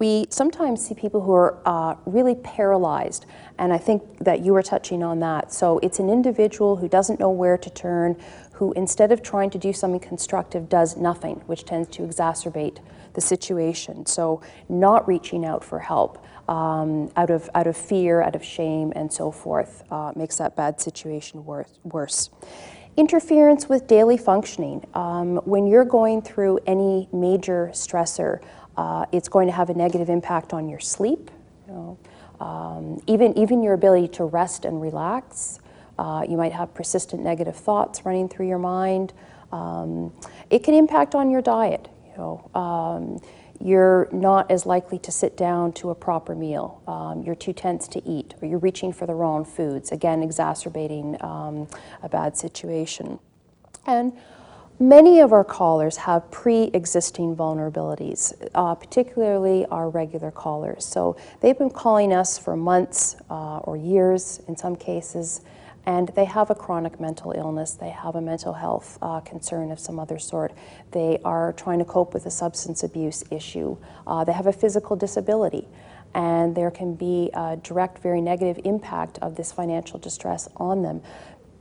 We 0.00 0.26
sometimes 0.28 0.86
see 0.86 0.94
people 0.94 1.20
who 1.20 1.32
are 1.32 1.58
uh, 1.64 1.94
really 2.04 2.34
paralyzed, 2.34 3.26
and 3.58 3.72
I 3.72 3.78
think 3.78 4.02
that 4.18 4.40
you 4.40 4.52
were 4.52 4.62
touching 4.62 5.02
on 5.04 5.20
that. 5.20 5.52
So 5.52 5.78
it's 5.78 6.00
an 6.00 6.10
individual 6.10 6.76
who 6.76 6.88
doesn't 6.88 7.20
know 7.20 7.30
where 7.30 7.56
to 7.56 7.70
turn, 7.70 8.16
who 8.54 8.72
instead 8.72 9.12
of 9.12 9.22
trying 9.22 9.50
to 9.50 9.58
do 9.58 9.72
something 9.72 10.00
constructive 10.00 10.68
does 10.68 10.96
nothing, 10.96 11.36
which 11.46 11.64
tends 11.64 11.88
to 11.90 12.02
exacerbate 12.02 12.78
the 13.14 13.20
situation. 13.20 14.04
So 14.06 14.42
not 14.68 15.06
reaching 15.06 15.44
out 15.44 15.64
for 15.64 15.78
help 15.78 16.24
um, 16.48 17.10
out 17.16 17.30
of 17.30 17.48
out 17.54 17.66
of 17.66 17.76
fear, 17.76 18.22
out 18.22 18.34
of 18.34 18.44
shame, 18.44 18.92
and 18.96 19.12
so 19.12 19.30
forth 19.30 19.82
uh, 19.90 20.12
makes 20.14 20.36
that 20.36 20.56
bad 20.56 20.80
situation 20.80 21.44
worse. 21.44 21.78
worse. 21.84 22.30
Interference 22.96 23.68
with 23.68 23.88
daily 23.88 24.16
functioning. 24.16 24.84
Um, 24.94 25.36
when 25.38 25.66
you're 25.66 25.84
going 25.84 26.22
through 26.22 26.60
any 26.66 27.08
major 27.12 27.70
stressor, 27.72 28.40
uh, 28.76 29.06
it's 29.12 29.28
going 29.28 29.46
to 29.46 29.52
have 29.52 29.70
a 29.70 29.74
negative 29.74 30.08
impact 30.08 30.52
on 30.52 30.68
your 30.68 30.80
sleep, 30.80 31.30
you 31.66 31.72
know, 31.72 31.98
um, 32.40 33.00
even, 33.06 33.36
even 33.38 33.62
your 33.62 33.74
ability 33.74 34.08
to 34.08 34.24
rest 34.24 34.64
and 34.64 34.80
relax. 34.80 35.60
Uh, 35.98 36.24
you 36.28 36.36
might 36.36 36.52
have 36.52 36.74
persistent 36.74 37.22
negative 37.22 37.56
thoughts 37.56 38.04
running 38.04 38.28
through 38.28 38.48
your 38.48 38.58
mind. 38.58 39.12
Um, 39.52 40.12
it 40.50 40.64
can 40.64 40.74
impact 40.74 41.14
on 41.14 41.30
your 41.30 41.42
diet. 41.42 41.88
You 42.06 42.16
know, 42.16 42.50
um, 42.54 43.20
you're 43.60 44.08
not 44.10 44.50
as 44.50 44.66
likely 44.66 44.98
to 44.98 45.12
sit 45.12 45.36
down 45.36 45.72
to 45.74 45.90
a 45.90 45.94
proper 45.94 46.34
meal. 46.34 46.82
Um, 46.88 47.22
you're 47.22 47.36
too 47.36 47.52
tense 47.52 47.86
to 47.88 48.02
eat, 48.08 48.34
or 48.42 48.48
you're 48.48 48.58
reaching 48.58 48.92
for 48.92 49.06
the 49.06 49.14
wrong 49.14 49.44
foods, 49.44 49.92
again, 49.92 50.22
exacerbating 50.22 51.16
um, 51.22 51.68
a 52.02 52.08
bad 52.08 52.36
situation. 52.36 53.20
And 53.86 54.12
Many 54.80 55.20
of 55.20 55.32
our 55.32 55.44
callers 55.44 55.98
have 55.98 56.28
pre 56.32 56.64
existing 56.74 57.36
vulnerabilities, 57.36 58.34
uh, 58.56 58.74
particularly 58.74 59.64
our 59.66 59.88
regular 59.88 60.32
callers. 60.32 60.84
So 60.84 61.16
they've 61.40 61.56
been 61.56 61.70
calling 61.70 62.12
us 62.12 62.38
for 62.38 62.56
months 62.56 63.14
uh, 63.30 63.58
or 63.58 63.76
years 63.76 64.42
in 64.48 64.56
some 64.56 64.74
cases, 64.74 65.42
and 65.86 66.08
they 66.16 66.24
have 66.24 66.50
a 66.50 66.56
chronic 66.56 66.98
mental 66.98 67.30
illness, 67.36 67.74
they 67.74 67.90
have 67.90 68.16
a 68.16 68.20
mental 68.20 68.54
health 68.54 68.98
uh, 69.00 69.20
concern 69.20 69.70
of 69.70 69.78
some 69.78 70.00
other 70.00 70.18
sort, 70.18 70.52
they 70.90 71.20
are 71.24 71.52
trying 71.52 71.78
to 71.78 71.84
cope 71.84 72.12
with 72.12 72.26
a 72.26 72.30
substance 72.30 72.82
abuse 72.82 73.22
issue, 73.30 73.76
uh, 74.08 74.24
they 74.24 74.32
have 74.32 74.48
a 74.48 74.52
physical 74.52 74.96
disability. 74.96 75.68
And 76.16 76.54
there 76.54 76.70
can 76.70 76.94
be 76.94 77.30
a 77.34 77.56
direct, 77.56 77.98
very 77.98 78.20
negative 78.20 78.60
impact 78.64 79.18
of 79.18 79.34
this 79.34 79.50
financial 79.50 79.98
distress 79.98 80.48
on 80.56 80.82
them 80.82 81.02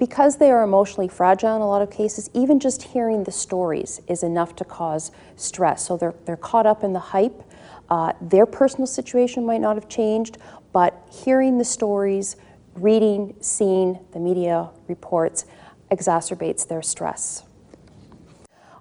because 0.04 0.36
they 0.36 0.52
are 0.52 0.64
emotionally 0.64 1.08
fragile 1.08 1.56
in 1.56 1.62
a 1.62 1.66
lot 1.66 1.82
of 1.82 1.90
cases, 1.90 2.30
even 2.34 2.60
just 2.60 2.84
hearing 2.84 3.24
the 3.24 3.32
stories 3.32 4.02
is 4.10 4.22
enough 4.22 4.54
to 4.54 4.66
cause 4.66 5.12
stress. 5.38 5.88
So 5.88 5.96
they're, 5.96 6.14
they're 6.26 6.36
caught 6.36 6.66
up 6.66 6.84
in 6.84 6.92
the 6.92 7.00
hype. 7.00 7.42
Uh, 7.90 8.12
their 8.20 8.46
personal 8.46 8.86
situation 8.86 9.46
might 9.46 9.62
not 9.62 9.78
have 9.78 9.88
changed, 9.88 10.40
but 10.74 11.08
hearing 11.10 11.58
the 11.58 11.64
stories, 11.64 12.36
reading, 12.74 13.34
seeing 13.40 13.98
the 14.12 14.20
media 14.20 14.72
reports 14.90 15.46
exacerbates 15.90 16.68
their 16.68 16.82
stress. 16.82 17.44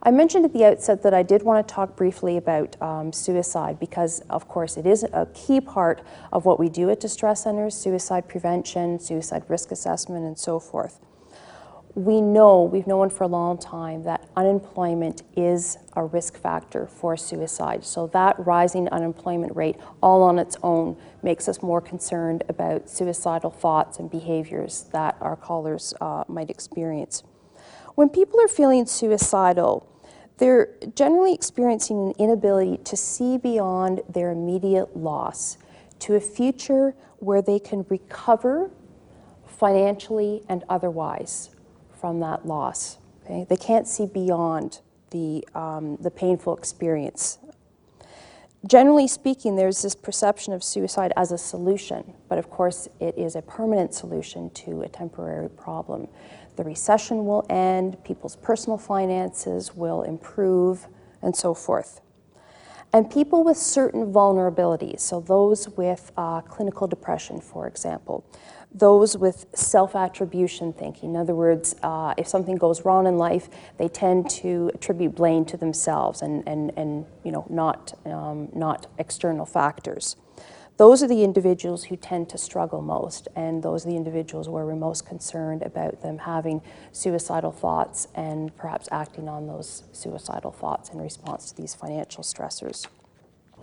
I 0.03 0.11
mentioned 0.11 0.45
at 0.45 0.53
the 0.53 0.65
outset 0.65 1.05
that 1.05 1.15
I 1.15 1.23
did 1.23 1.45
want 1.45 1.69
to 1.69 1.73
talk 1.73 1.95
briefly 1.95 2.37
about 2.37 2.75
um, 2.83 3.13
suicide 3.13 3.79
because, 3.79 4.19
of 4.29 4.49
course, 4.49 4.77
it 4.77 4.87
is 4.87 5.05
a 5.05 5.29
key 5.35 5.61
part 5.61 6.03
of 6.33 6.45
what 6.47 6.59
we 6.59 6.69
do 6.69 6.91
at 6.91 6.99
distress 6.99 7.45
centers 7.45 7.77
suicide 7.77 8.27
prevention, 8.27 8.99
suicide 8.99 9.45
risk 9.47 9.71
assessment, 9.71 10.25
and 10.25 10.37
so 10.37 10.59
forth 10.59 10.99
we 11.95 12.23
know, 12.23 12.63
we've 12.63 12.87
known 12.87 13.11
for 13.11 13.25
a 13.25 13.29
long 13.29 13.59
time, 13.59 14.03
that 14.05 14.27
unemployment 14.35 15.23
is 15.37 15.77
a 15.95 16.05
risk 16.05 16.39
factor 16.39 16.87
for 16.87 17.17
suicide. 17.17 17.85
So 17.85 18.07
that 18.09 18.37
rising 18.39 18.89
unemployment 18.89 19.55
rate, 19.55 19.77
all 20.03 20.23
on 20.23 20.39
its 20.39 20.57
own, 20.63 20.97
makes 21.23 21.49
us 21.49 21.63
more 21.63 21.83
concerned 21.83 22.45
about 22.49 22.89
suicidal 22.89 23.51
thoughts 23.51 23.99
and 23.99 24.11
behaviors 24.11 24.87
that 24.93 25.17
our 25.21 25.37
callers 25.37 25.93
uh, 26.01 26.25
might 26.29 26.49
experience. 26.49 27.25
When 27.95 28.09
people 28.09 28.41
are 28.41 28.49
feeling 28.49 28.87
suicidal, 28.87 29.87
they're 30.39 30.71
generally 30.97 31.35
experiencing 31.35 32.09
an 32.09 32.15
inability 32.19 32.79
to 32.85 32.97
see 32.97 33.37
beyond 33.37 34.01
their 34.09 34.33
immediate 34.33 34.97
loss 34.97 35.59
to 36.01 36.15
a 36.15 36.21
future 36.21 36.95
where 37.19 37.43
they 37.43 37.59
can 37.59 37.85
recover 37.91 38.71
financially 39.47 40.43
and 40.49 40.65
otherwise 40.71 41.51
from 42.03 42.19
that 42.19 42.45
loss. 42.45 42.99
Okay? 43.25 43.47
They 43.49 43.57
can't 43.57 43.87
see 43.87 44.07
beyond 44.07 44.81
the, 45.11 45.47
um, 45.55 45.97
the 46.01 46.11
painful 46.11 46.57
experience. 46.57 47.39
Generally 48.67 49.07
speaking, 49.07 49.55
there's 49.55 49.83
this 49.83 49.95
perception 49.95 50.53
of 50.53 50.65
suicide 50.65 51.13
as 51.17 51.31
a 51.31 51.39
solution, 51.39 52.15
but 52.29 52.39
of 52.39 52.51
course, 52.51 52.89
it 52.99 53.17
is 53.17 53.37
a 53.37 53.43
permanent 53.43 53.95
solution 53.95 54.51
to 54.51 54.83
a 54.83 54.89
temporary 54.89 55.49
problem. 55.49 56.09
The 56.57 56.65
recession 56.65 57.25
will 57.25 57.47
end, 57.49 58.03
people's 58.05 58.35
personal 58.35 58.79
finances 58.79 59.75
will 59.75 60.03
improve, 60.03 60.89
and 61.23 61.35
so 61.37 61.55
forth. 61.55 62.01
And 62.93 63.09
people 63.09 63.45
with 63.45 63.57
certain 63.57 64.13
vulnerabilities, 64.13 65.01
so 65.01 65.21
those 65.21 65.69
with 65.71 66.11
uh, 66.17 66.41
clinical 66.43 66.87
depression, 66.89 67.41
for 67.41 67.67
example, 67.69 68.25
those 68.75 69.17
with 69.17 69.47
self 69.55 69.95
attribution 69.95 70.73
thinking. 70.73 71.11
In 71.11 71.17
other 71.17 71.35
words, 71.35 71.75
uh, 71.83 72.15
if 72.17 72.27
something 72.27 72.57
goes 72.57 72.85
wrong 72.85 73.07
in 73.07 73.19
life, 73.19 73.49
they 73.79 73.89
tend 73.89 74.31
to 74.31 74.71
attribute 74.75 75.15
blame 75.15 75.45
to 75.47 75.57
themselves 75.57 76.23
and, 76.23 76.47
and, 76.47 76.73
and 76.77 77.07
you 77.25 77.33
know, 77.33 77.47
not, 77.51 77.95
um, 78.07 78.49
not 78.55 78.87
external 78.99 79.47
factors. 79.47 80.17
Those 80.79 81.03
are 81.03 81.07
the 81.07 81.23
individuals 81.23 81.85
who 81.85 81.97
tend 81.97 82.31
to 82.31 82.39
struggle 82.39 82.81
most, 82.81 83.29
and 83.37 83.63
those 83.63 83.85
are 83.85 83.91
the 83.91 83.97
individuals 83.97 84.49
where 84.49 84.65
we're 84.65 84.75
most 84.75 85.07
concerned 85.07 85.63
about 85.63 86.03
them 86.03 86.19
having 86.19 86.63
suicidal 86.93 87.53
thoughts 87.53 88.09
and 88.15 88.57
perhaps 88.57 88.89
acting 88.91 89.29
on 89.29 89.47
those 89.47 89.85
suicidal 89.93 90.51
thoughts 90.51 90.89
in 90.89 90.99
response 90.99 91.51
to 91.53 91.57
these 91.57 91.75
financial 91.75 92.25
stressors. 92.25 92.87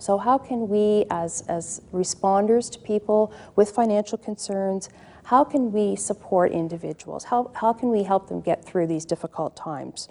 So, 0.00 0.16
how 0.16 0.38
can 0.38 0.68
we, 0.68 1.04
as, 1.10 1.42
as 1.42 1.82
responders 1.92 2.70
to 2.72 2.78
people 2.78 3.34
with 3.54 3.70
financial 3.70 4.16
concerns, 4.16 4.88
how 5.24 5.44
can 5.44 5.72
we 5.72 5.94
support 5.94 6.52
individuals? 6.52 7.24
How, 7.24 7.50
how 7.54 7.74
can 7.74 7.90
we 7.90 8.02
help 8.02 8.28
them 8.28 8.40
get 8.40 8.64
through 8.64 8.86
these 8.86 9.04
difficult 9.04 9.54
times? 9.56 10.08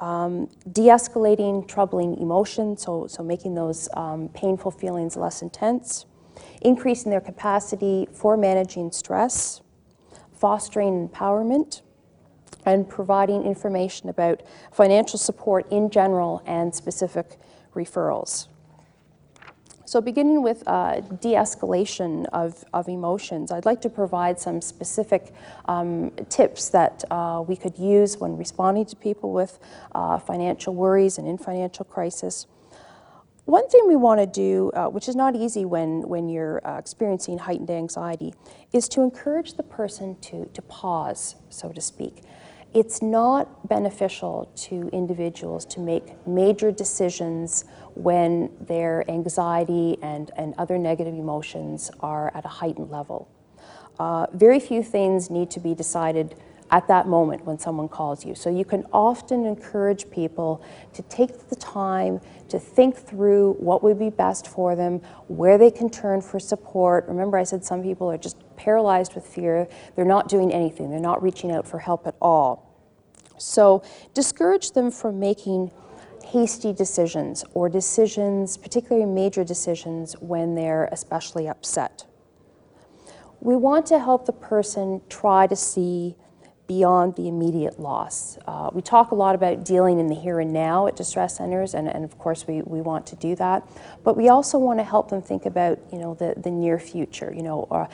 Um, 0.00 0.50
de 0.70 0.88
escalating 0.88 1.66
troubling 1.66 2.18
emotions, 2.18 2.82
so, 2.82 3.06
so 3.06 3.22
making 3.22 3.54
those 3.54 3.88
um, 3.94 4.28
painful 4.28 4.70
feelings 4.70 5.16
less 5.16 5.40
intense, 5.40 6.04
increasing 6.60 7.10
their 7.10 7.22
capacity 7.22 8.06
for 8.12 8.36
managing 8.36 8.92
stress, 8.92 9.62
fostering 10.34 11.08
empowerment, 11.08 11.80
and 12.66 12.86
providing 12.86 13.44
information 13.44 14.10
about 14.10 14.42
financial 14.72 15.18
support 15.18 15.66
in 15.72 15.88
general 15.88 16.42
and 16.44 16.74
specific 16.74 17.38
referrals. 17.74 18.48
So, 19.86 20.00
beginning 20.00 20.42
with 20.42 20.64
uh, 20.66 20.98
de 20.98 21.34
escalation 21.34 22.26
of, 22.32 22.64
of 22.74 22.88
emotions, 22.88 23.52
I'd 23.52 23.66
like 23.66 23.80
to 23.82 23.88
provide 23.88 24.36
some 24.40 24.60
specific 24.60 25.32
um, 25.66 26.10
tips 26.28 26.70
that 26.70 27.04
uh, 27.08 27.44
we 27.46 27.54
could 27.54 27.78
use 27.78 28.18
when 28.18 28.36
responding 28.36 28.84
to 28.86 28.96
people 28.96 29.32
with 29.32 29.60
uh, 29.94 30.18
financial 30.18 30.74
worries 30.74 31.18
and 31.18 31.28
in 31.28 31.38
financial 31.38 31.84
crisis. 31.84 32.48
One 33.44 33.68
thing 33.68 33.86
we 33.86 33.94
want 33.94 34.18
to 34.18 34.26
do, 34.26 34.72
uh, 34.74 34.86
which 34.88 35.08
is 35.08 35.14
not 35.14 35.36
easy 35.36 35.64
when, 35.64 36.02
when 36.02 36.28
you're 36.28 36.66
uh, 36.66 36.78
experiencing 36.78 37.38
heightened 37.38 37.70
anxiety, 37.70 38.34
is 38.72 38.88
to 38.88 39.02
encourage 39.02 39.54
the 39.54 39.62
person 39.62 40.16
to, 40.22 40.46
to 40.46 40.62
pause, 40.62 41.36
so 41.48 41.68
to 41.68 41.80
speak. 41.80 42.22
It's 42.74 43.00
not 43.00 43.68
beneficial 43.68 44.50
to 44.56 44.88
individuals 44.92 45.64
to 45.66 45.80
make 45.80 46.26
major 46.26 46.70
decisions 46.70 47.64
when 47.94 48.50
their 48.60 49.08
anxiety 49.10 49.96
and, 50.02 50.30
and 50.36 50.54
other 50.58 50.76
negative 50.76 51.14
emotions 51.14 51.90
are 52.00 52.30
at 52.34 52.44
a 52.44 52.48
heightened 52.48 52.90
level. 52.90 53.28
Uh, 53.98 54.26
very 54.34 54.60
few 54.60 54.82
things 54.82 55.30
need 55.30 55.50
to 55.50 55.60
be 55.60 55.74
decided 55.74 56.34
at 56.70 56.88
that 56.88 57.06
moment 57.06 57.44
when 57.44 57.58
someone 57.58 57.88
calls 57.88 58.24
you. 58.24 58.34
So 58.34 58.50
you 58.50 58.64
can 58.64 58.84
often 58.92 59.44
encourage 59.44 60.10
people 60.10 60.62
to 60.94 61.02
take 61.02 61.48
the 61.48 61.56
time 61.56 62.20
to 62.48 62.58
think 62.58 62.96
through 62.96 63.54
what 63.54 63.82
would 63.82 63.98
be 63.98 64.10
best 64.10 64.48
for 64.48 64.76
them, 64.76 65.00
where 65.28 65.58
they 65.58 65.70
can 65.70 65.90
turn 65.90 66.20
for 66.20 66.38
support. 66.38 67.06
Remember, 67.08 67.38
I 67.38 67.44
said 67.44 67.64
some 67.64 67.82
people 67.82 68.10
are 68.10 68.18
just 68.18 68.36
paralyzed 68.56 69.14
with 69.14 69.26
fear. 69.26 69.68
They're 69.94 70.04
not 70.04 70.28
doing 70.28 70.52
anything, 70.52 70.90
they're 70.90 71.00
not 71.00 71.22
reaching 71.22 71.52
out 71.52 71.66
for 71.66 71.78
help 71.78 72.06
at 72.06 72.14
all. 72.20 72.62
So 73.38 73.82
discourage 74.14 74.72
them 74.72 74.90
from 74.90 75.20
making 75.20 75.70
hasty 76.24 76.72
decisions 76.72 77.44
or 77.54 77.68
decisions, 77.68 78.56
particularly 78.56 79.06
major 79.06 79.44
decisions, 79.44 80.14
when 80.20 80.54
they're 80.54 80.88
especially 80.90 81.48
upset. 81.48 82.04
We 83.40 83.54
want 83.54 83.86
to 83.86 83.98
help 83.98 84.26
the 84.26 84.32
person 84.32 85.02
try 85.08 85.46
to 85.46 85.54
see 85.54 86.16
beyond 86.66 87.14
the 87.16 87.28
immediate 87.28 87.78
loss. 87.78 88.38
Uh, 88.46 88.70
we 88.72 88.82
talk 88.82 89.10
a 89.10 89.14
lot 89.14 89.34
about 89.34 89.64
dealing 89.64 89.98
in 89.98 90.08
the 90.08 90.14
here 90.14 90.40
and 90.40 90.52
now 90.52 90.86
at 90.86 90.96
distress 90.96 91.36
centers, 91.36 91.74
and, 91.74 91.88
and 91.88 92.04
of 92.04 92.18
course 92.18 92.46
we, 92.46 92.62
we 92.62 92.80
want 92.80 93.06
to 93.06 93.16
do 93.16 93.36
that. 93.36 93.66
But 94.02 94.16
we 94.16 94.28
also 94.28 94.58
want 94.58 94.78
to 94.80 94.84
help 94.84 95.10
them 95.10 95.22
think 95.22 95.46
about, 95.46 95.78
you 95.92 95.98
know, 95.98 96.14
the, 96.14 96.34
the 96.36 96.50
near 96.50 96.78
future, 96.78 97.32
you 97.34 97.42
know, 97.42 97.66
or 97.70 97.88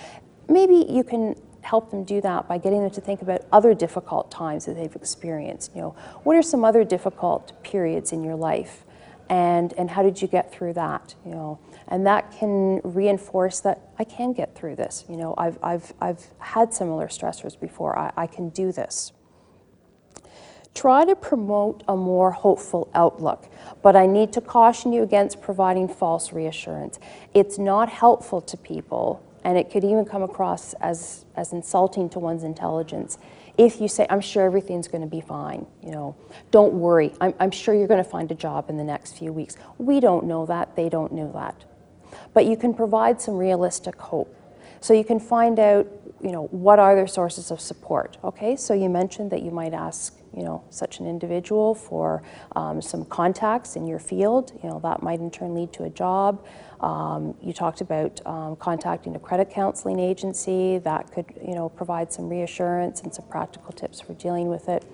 maybe 0.49 0.87
you 0.89 1.05
can 1.05 1.37
help 1.63 1.91
them 1.91 2.05
do 2.05 2.21
that 2.21 2.49
by 2.49 2.59
getting 2.59 2.83
them 2.83 2.91
to 2.91 3.01
think 3.01 3.23
about 3.23 3.43
other 3.53 3.75
difficult 3.75 4.31
times 4.31 4.65
that 4.67 4.75
they've 4.75 4.97
experienced. 4.97 5.75
You 5.75 5.83
know, 5.83 5.97
what 6.25 6.37
are 6.37 6.43
some 6.43 6.65
other 6.65 6.85
difficult 6.85 7.53
periods 7.63 8.13
in 8.13 8.25
your 8.25 8.35
life? 8.35 8.85
And, 9.33 9.73
and 9.79 9.91
how 9.91 10.03
did 10.03 10.21
you 10.21 10.29
get 10.29 10.53
through 10.53 10.75
that? 10.75 11.15
You 11.25 11.31
know, 11.31 11.59
and 11.89 12.07
that 12.07 12.33
can 12.39 12.83
reinforce 12.85 13.61
that 13.61 13.81
I 13.99 14.05
can 14.05 14.35
get 14.35 14.55
through 14.55 14.77
this. 14.77 15.07
You 15.09 15.17
know, 15.17 15.35
I've, 15.39 15.59
I've, 15.63 15.91
I've 16.03 16.23
had 16.37 16.75
similar 16.75 17.09
stressors 17.09 17.59
before. 17.59 17.99
I, 17.99 18.13
I 18.15 18.27
can 18.27 18.51
do 18.51 18.73
this. 18.73 19.13
Try 20.75 21.07
to 21.07 21.17
promote 21.17 21.83
a 21.89 21.97
more 21.97 22.33
hopeful 22.33 22.91
outlook, 22.93 23.49
but 23.83 23.97
I 23.97 24.05
need 24.05 24.35
to 24.35 24.43
caution 24.43 24.93
you 24.93 25.03
against 25.03 25.41
providing 25.41 25.89
false 25.89 26.35
reassurance. 26.35 26.99
It's 27.33 27.59
not 27.59 27.89
helpful 27.89 28.43
to 28.43 28.59
people, 28.59 29.25
and 29.45 29.57
it 29.57 29.71
could 29.71 29.83
even 29.83 30.05
come 30.05 30.23
across 30.23 30.75
as, 30.75 31.25
as 31.37 31.55
insulting 31.55 32.11
to 32.11 32.19
one's 32.19 32.45
intelligence 32.45 33.17
if 33.59 33.81
you 33.81 33.89
say, 33.89 34.07
I'm 34.09 34.21
sure 34.21 34.45
everything's 34.45 34.89
going 34.89 35.03
to 35.03 35.07
be 35.07 35.21
fine, 35.21 35.67
you 35.83 35.91
know, 35.91 36.17
don't 36.51 36.73
worry, 36.73 37.13
I'm, 37.21 37.35
I'm 37.39 37.51
sure 37.51 37.75
you're 37.75 37.89
going 37.89 38.03
to 38.03 38.09
find 38.09 38.31
a 38.31 38.35
job 38.35 38.71
in 38.71 38.77
the 38.77 38.85
next 38.85 39.19
few 39.19 39.33
weeks. 39.33 39.57
We 39.79 40.01
don't 40.01 40.25
know 40.27 40.47
that, 40.47 40.75
they 40.77 40.89
don't 40.89 41.13
know 41.13 41.31
that 41.33 41.65
but 42.35 42.47
you 42.47 42.57
can 42.57 42.75
provide 42.75 43.21
some 43.21 43.37
realistic 43.37 43.97
hope. 44.01 44.35
So 44.81 44.95
you 44.95 45.05
can 45.05 45.21
find 45.21 45.59
out, 45.59 45.87
you 46.23 46.31
know, 46.31 46.45
what 46.47 46.79
are 46.79 46.95
their 46.95 47.07
sources 47.07 47.51
of 47.51 47.61
support. 47.61 48.17
Okay, 48.23 48.55
so 48.55 48.75
you 48.75 48.89
mentioned 48.89 49.31
that 49.33 49.43
you 49.43 49.51
might 49.51 49.75
ask, 49.75 50.17
you 50.35 50.45
know, 50.45 50.63
such 50.71 51.01
an 51.01 51.07
individual 51.07 51.75
for 51.75 52.23
um, 52.55 52.81
some 52.81 53.05
contacts 53.05 53.75
in 53.75 53.87
your 53.87 53.99
field. 53.99 54.53
You 54.63 54.71
know, 54.71 54.79
that 54.81 55.03
might 55.03 55.19
in 55.19 55.31
turn 55.31 55.55
lead 55.55 55.73
to 55.75 55.85
a 55.85 55.91
job. 55.91 56.45
Um, 56.81 57.35
you 57.43 57.53
talked 57.53 57.81
about 57.81 58.25
um, 58.27 58.57
contacting 58.57 59.17
a 59.17 59.19
credit 59.19 59.51
counseling 59.51 59.99
agency 59.99 60.79
that 60.79 61.13
could, 61.13 61.27
you 61.47 61.55
know, 61.55 61.69
provide 61.69 62.13
some 62.13 62.29
reassurance 62.29 63.03
and 63.03 63.13
some 63.13 63.27
practical 63.27 63.73
tips 63.73 64.01
for 64.01 64.15
dealing 64.15 64.49
with 64.49 64.69
it. 64.69 64.85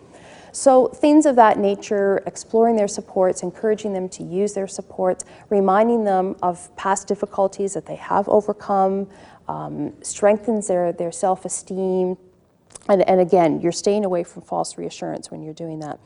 So 0.52 0.88
things 0.88 1.26
of 1.26 1.36
that 1.36 1.58
nature, 1.58 2.22
exploring 2.26 2.76
their 2.76 2.88
supports, 2.88 3.42
encouraging 3.42 3.92
them 3.92 4.08
to 4.10 4.22
use 4.22 4.54
their 4.54 4.66
supports, 4.66 5.24
reminding 5.50 6.04
them 6.04 6.36
of 6.42 6.74
past 6.76 7.06
difficulties 7.06 7.74
that 7.74 7.86
they 7.86 7.96
have 7.96 8.28
overcome, 8.28 9.08
um, 9.48 9.94
strengthens 10.02 10.68
their, 10.68 10.92
their 10.92 11.12
self-esteem. 11.12 12.16
And, 12.88 13.08
and 13.08 13.20
again, 13.20 13.60
you're 13.60 13.72
staying 13.72 14.04
away 14.04 14.24
from 14.24 14.42
false 14.42 14.78
reassurance 14.78 15.30
when 15.30 15.42
you're 15.42 15.54
doing 15.54 15.80
that. 15.80 15.98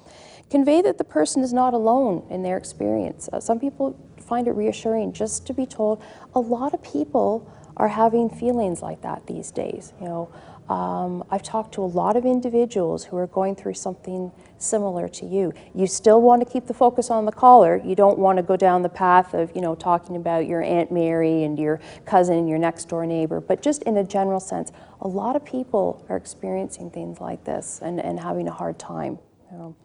Convey 0.50 0.83
that 0.83 0.98
the 0.98 1.05
person 1.05 1.42
is 1.42 1.52
not 1.52 1.72
alone 1.74 2.26
in 2.28 2.42
their 2.42 2.57
experience. 2.57 3.28
Uh, 3.33 3.40
some 3.40 3.59
people 3.59 3.96
find 4.18 4.46
it 4.48 4.52
reassuring 4.52 5.12
just 5.12 5.46
to 5.46 5.55
be 5.55 5.66
told 5.66 6.02
a 6.35 6.40
lot 6.40 6.74
of 6.74 6.83
people 6.83 7.50
are 7.76 7.88
having 7.88 8.28
feelings 8.28 8.83
like 8.83 9.00
that 9.02 9.26
these 9.26 9.50
days. 9.50 9.92
You 10.00 10.07
know, 10.07 10.33
um, 10.72 11.22
I've 11.30 11.42
talked 11.42 11.74
to 11.74 11.82
a 11.82 11.85
lot 11.85 12.16
of 12.16 12.24
individuals 12.24 13.04
who 13.04 13.18
are 13.18 13.26
going 13.26 13.54
through 13.56 13.74
something 13.74 14.32
similar 14.56 15.06
to 15.06 15.26
you. 15.26 15.52
You 15.74 15.87
still 15.87 16.22
want 16.22 16.42
to 16.42 16.50
keep 16.50 16.66
the 16.66 16.72
focus 16.72 17.11
on 17.11 17.26
the 17.26 17.32
caller. 17.32 17.78
You 17.85 17.94
don't 17.94 18.18
want 18.18 18.38
to 18.38 18.42
go 18.42 18.56
down 18.56 18.80
the 18.80 18.88
path 18.88 19.35
of, 19.35 19.54
you 19.54 19.61
know, 19.61 19.74
talking 19.74 20.16
about 20.16 20.46
your 20.46 20.62
Aunt 20.62 20.90
Mary 20.90 21.42
and 21.42 21.58
your 21.58 21.78
cousin 22.06 22.38
and 22.38 22.48
your 22.48 22.56
next 22.56 22.88
door 22.88 23.04
neighbor. 23.04 23.38
But 23.38 23.61
just 23.61 23.82
in 23.82 23.98
a 23.98 24.04
general 24.04 24.40
sense, 24.40 24.72
a 25.02 25.08
lot 25.08 25.37
of 25.37 25.44
people 25.44 26.06
are 26.08 26.16
experiencing 26.16 26.90
things 26.90 27.20
like 27.20 27.44
this 27.44 27.80
and, 27.82 28.00
and 28.00 28.18
having 28.18 28.48
a 28.48 28.52
hard 28.52 28.78
time. 28.78 29.18
You 29.50 29.58
know. 29.58 29.76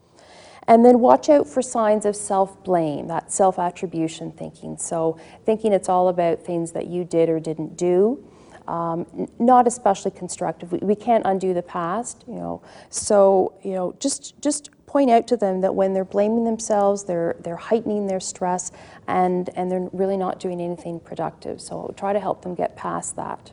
And 0.66 0.86
then 0.86 1.00
watch 1.00 1.28
out 1.28 1.46
for 1.46 1.60
signs 1.60 2.06
of 2.06 2.16
self 2.16 2.64
blame, 2.64 3.08
that 3.08 3.30
self 3.30 3.58
attribution 3.58 4.32
thinking. 4.32 4.78
So, 4.78 5.18
thinking 5.44 5.74
it's 5.74 5.90
all 5.90 6.08
about 6.08 6.46
things 6.46 6.72
that 6.72 6.86
you 6.86 7.04
did 7.04 7.28
or 7.28 7.40
didn't 7.40 7.76
do 7.76 8.24
um, 8.68 9.28
not 9.38 9.66
especially 9.66 10.10
constructive. 10.10 10.70
We, 10.70 10.78
we 10.78 10.94
can't 10.94 11.24
undo 11.26 11.54
the 11.54 11.62
past, 11.62 12.24
you 12.28 12.34
know. 12.34 12.62
So, 12.90 13.54
you 13.62 13.72
know, 13.72 13.96
just 13.98 14.40
just 14.40 14.70
point 14.86 15.10
out 15.10 15.26
to 15.28 15.36
them 15.36 15.60
that 15.62 15.74
when 15.74 15.92
they're 15.92 16.04
blaming 16.04 16.44
themselves, 16.44 17.04
they're 17.04 17.36
they're 17.40 17.56
heightening 17.56 18.06
their 18.06 18.20
stress, 18.20 18.70
and 19.06 19.50
and 19.56 19.70
they're 19.70 19.88
really 19.92 20.16
not 20.16 20.38
doing 20.38 20.60
anything 20.60 21.00
productive. 21.00 21.60
So 21.60 21.92
try 21.96 22.12
to 22.12 22.20
help 22.20 22.42
them 22.42 22.54
get 22.54 22.76
past 22.76 23.16
that. 23.16 23.52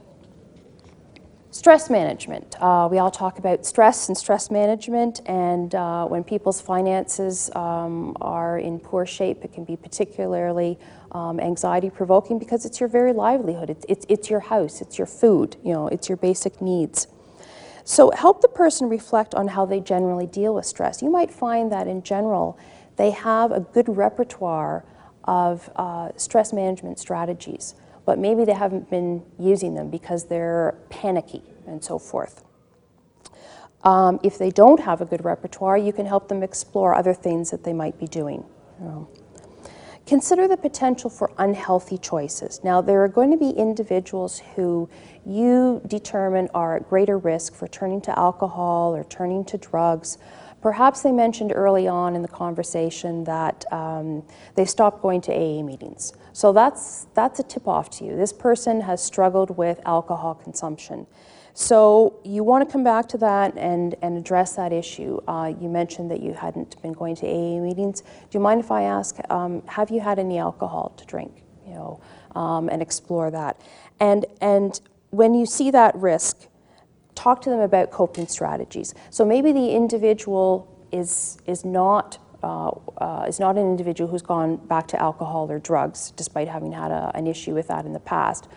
Stress 1.52 1.90
management. 1.90 2.62
Uh, 2.62 2.90
we 2.92 2.98
all 2.98 3.10
talk 3.10 3.40
about 3.40 3.66
stress 3.66 4.10
and 4.10 4.18
stress 4.18 4.52
management, 4.52 5.22
and 5.26 5.74
uh, 5.74 6.06
when 6.06 6.22
people's 6.22 6.60
finances 6.60 7.50
um, 7.56 8.18
are 8.20 8.60
in 8.60 8.78
poor 8.78 9.06
shape, 9.06 9.46
it 9.46 9.54
can 9.54 9.64
be 9.64 9.78
particularly 9.78 10.78
um, 11.12 11.40
anxiety 11.40 11.90
provoking 11.90 12.40
because 12.40 12.66
it's 12.66 12.80
your 12.80 12.90
very 12.90 13.14
livelihood. 13.14 13.70
It's, 13.70 13.86
it's, 13.88 14.06
it's 14.10 14.30
your 14.30 14.42
house, 14.42 14.82
it's 14.82 14.98
your 14.98 15.08
food, 15.08 15.56
you 15.64 15.74
know, 15.74 15.88
it's 15.88 16.10
your 16.10 16.18
basic 16.18 16.62
needs. 16.62 17.08
So 17.84 18.12
help 18.12 18.42
the 18.42 18.48
person 18.48 18.90
reflect 18.90 19.36
on 19.36 19.50
how 19.50 19.66
they 19.66 19.80
generally 19.80 20.26
deal 20.26 20.56
with 20.56 20.66
stress. 20.66 21.02
You 21.02 21.12
might 21.12 21.32
find 21.32 21.72
that 21.72 21.88
in 21.88 22.02
general, 22.02 22.58
they 22.96 23.12
have 23.12 23.52
a 23.52 23.60
good 23.60 23.88
repertoire 23.88 24.84
of 25.26 25.70
uh, 25.76 26.10
stress 26.18 26.52
management 26.52 27.00
strategies, 27.00 27.76
but 28.06 28.18
maybe 28.18 28.44
they 28.46 28.54
haven't 28.54 28.90
been 28.90 29.24
using 29.40 29.76
them 29.76 29.90
because 29.90 30.26
they're 30.26 30.76
panicky 30.90 31.44
and 31.68 31.84
so 31.84 32.00
forth. 32.00 32.44
Um, 33.84 34.20
if 34.24 34.40
they 34.40 34.50
don't 34.50 34.80
have 34.80 35.02
a 35.02 35.06
good 35.06 35.24
repertoire, 35.24 35.78
you 35.78 35.94
can 35.94 36.08
help 36.08 36.28
them 36.28 36.42
explore 36.42 36.96
other 36.96 37.14
things 37.14 37.52
that 37.52 37.64
they 37.64 37.74
might 37.74 38.00
be 38.00 38.08
doing. 38.08 38.44
You 38.80 38.86
know. 38.86 39.10
Consider 40.06 40.48
the 40.48 40.58
potential 40.58 41.10
for 41.10 41.32
unhealthy 41.40 41.98
choices. 41.98 42.64
Now, 42.64 42.80
there 42.80 43.04
are 43.04 43.08
going 43.08 43.32
to 43.32 43.38
be 43.38 43.50
individuals 43.50 44.40
who 44.56 44.88
you 45.26 45.82
determine 45.88 46.48
are 46.54 46.76
at 46.76 46.88
greater 46.88 47.18
risk 47.18 47.56
for 47.56 47.68
turning 47.68 48.02
to 48.02 48.18
alcohol 48.18 48.96
or 48.96 49.04
turning 49.04 49.44
to 49.46 49.58
drugs. 49.58 50.20
Perhaps 50.62 51.02
they 51.02 51.12
mentioned 51.12 51.52
early 51.56 51.88
on 51.88 52.16
in 52.16 52.22
the 52.22 52.28
conversation 52.28 53.24
that 53.24 53.66
um, 53.74 54.24
they 54.54 54.66
stopped 54.66 55.02
going 55.02 55.22
to 55.22 55.34
AA 55.34 55.64
meetings. 55.64 56.14
So 56.34 56.54
that's, 56.54 57.08
that's 57.16 57.40
a 57.40 57.44
tip 57.44 57.68
off 57.68 57.90
to 57.98 58.06
you. 58.06 58.16
This 58.16 58.34
person 58.34 58.82
has 58.82 59.04
struggled 59.04 59.58
with 59.58 59.80
alcohol 59.86 60.36
consumption. 60.36 61.08
So 61.58 62.20
you 62.26 62.44
want 62.44 62.68
to 62.68 62.72
come 62.72 62.84
back 62.84 63.08
to 63.10 63.18
that 63.20 63.58
and, 63.58 63.96
and 64.02 64.18
address 64.18 64.58
that 64.58 64.74
issue. 64.74 65.22
Uh, 65.26 65.54
you 65.58 65.70
mentioned 65.70 66.12
that 66.12 66.22
you 66.22 66.34
hadn't 66.34 66.82
been 66.82 66.92
going 66.92 67.16
to 67.16 67.26
AA 67.26 67.62
meetings. 67.62 68.02
Do 68.02 68.08
you 68.32 68.42
mind 68.42 68.60
if 68.60 68.72
I 68.72 68.84
ask, 68.84 69.18
um, 69.30 69.66
have 69.66 69.90
you 69.90 70.02
had 70.02 70.20
any 70.20 70.38
alcohol 70.38 70.94
to 70.98 71.06
drink? 71.06 71.44
You 71.66 71.76
know, 71.76 72.02
um, 72.36 72.68
and 72.68 72.82
explore 72.82 73.32
that. 73.32 73.62
And, 74.02 74.26
and 74.42 74.82
when 75.12 75.34
you 75.34 75.46
see 75.46 75.72
that 75.72 75.96
risk, 75.96 76.48
talk 77.16 77.42
to 77.44 77.50
them 77.50 77.62
about 77.62 77.90
coping 77.90 78.28
strategies. 78.28 78.94
So 79.10 79.24
maybe 79.24 79.54
the 79.54 79.72
individual 79.72 80.86
is, 80.92 81.38
is 81.48 81.64
not 81.64 82.20
uh, 82.44 82.70
uh, 83.00 83.26
is 83.28 83.40
not 83.40 83.58
an 83.58 83.64
individual 83.64 84.08
who's 84.08 84.22
gone 84.22 84.58
back 84.68 84.88
to 84.88 85.02
alcohol 85.02 85.50
or 85.50 85.58
drugs, 85.58 86.12
despite 86.16 86.48
having 86.48 86.72
had 86.72 86.92
a, 86.92 87.12
an 87.16 87.26
issue 87.26 87.56
with 87.56 87.68
that 87.70 87.86
in 87.86 87.94
the 87.94 88.00
past. 88.00 88.48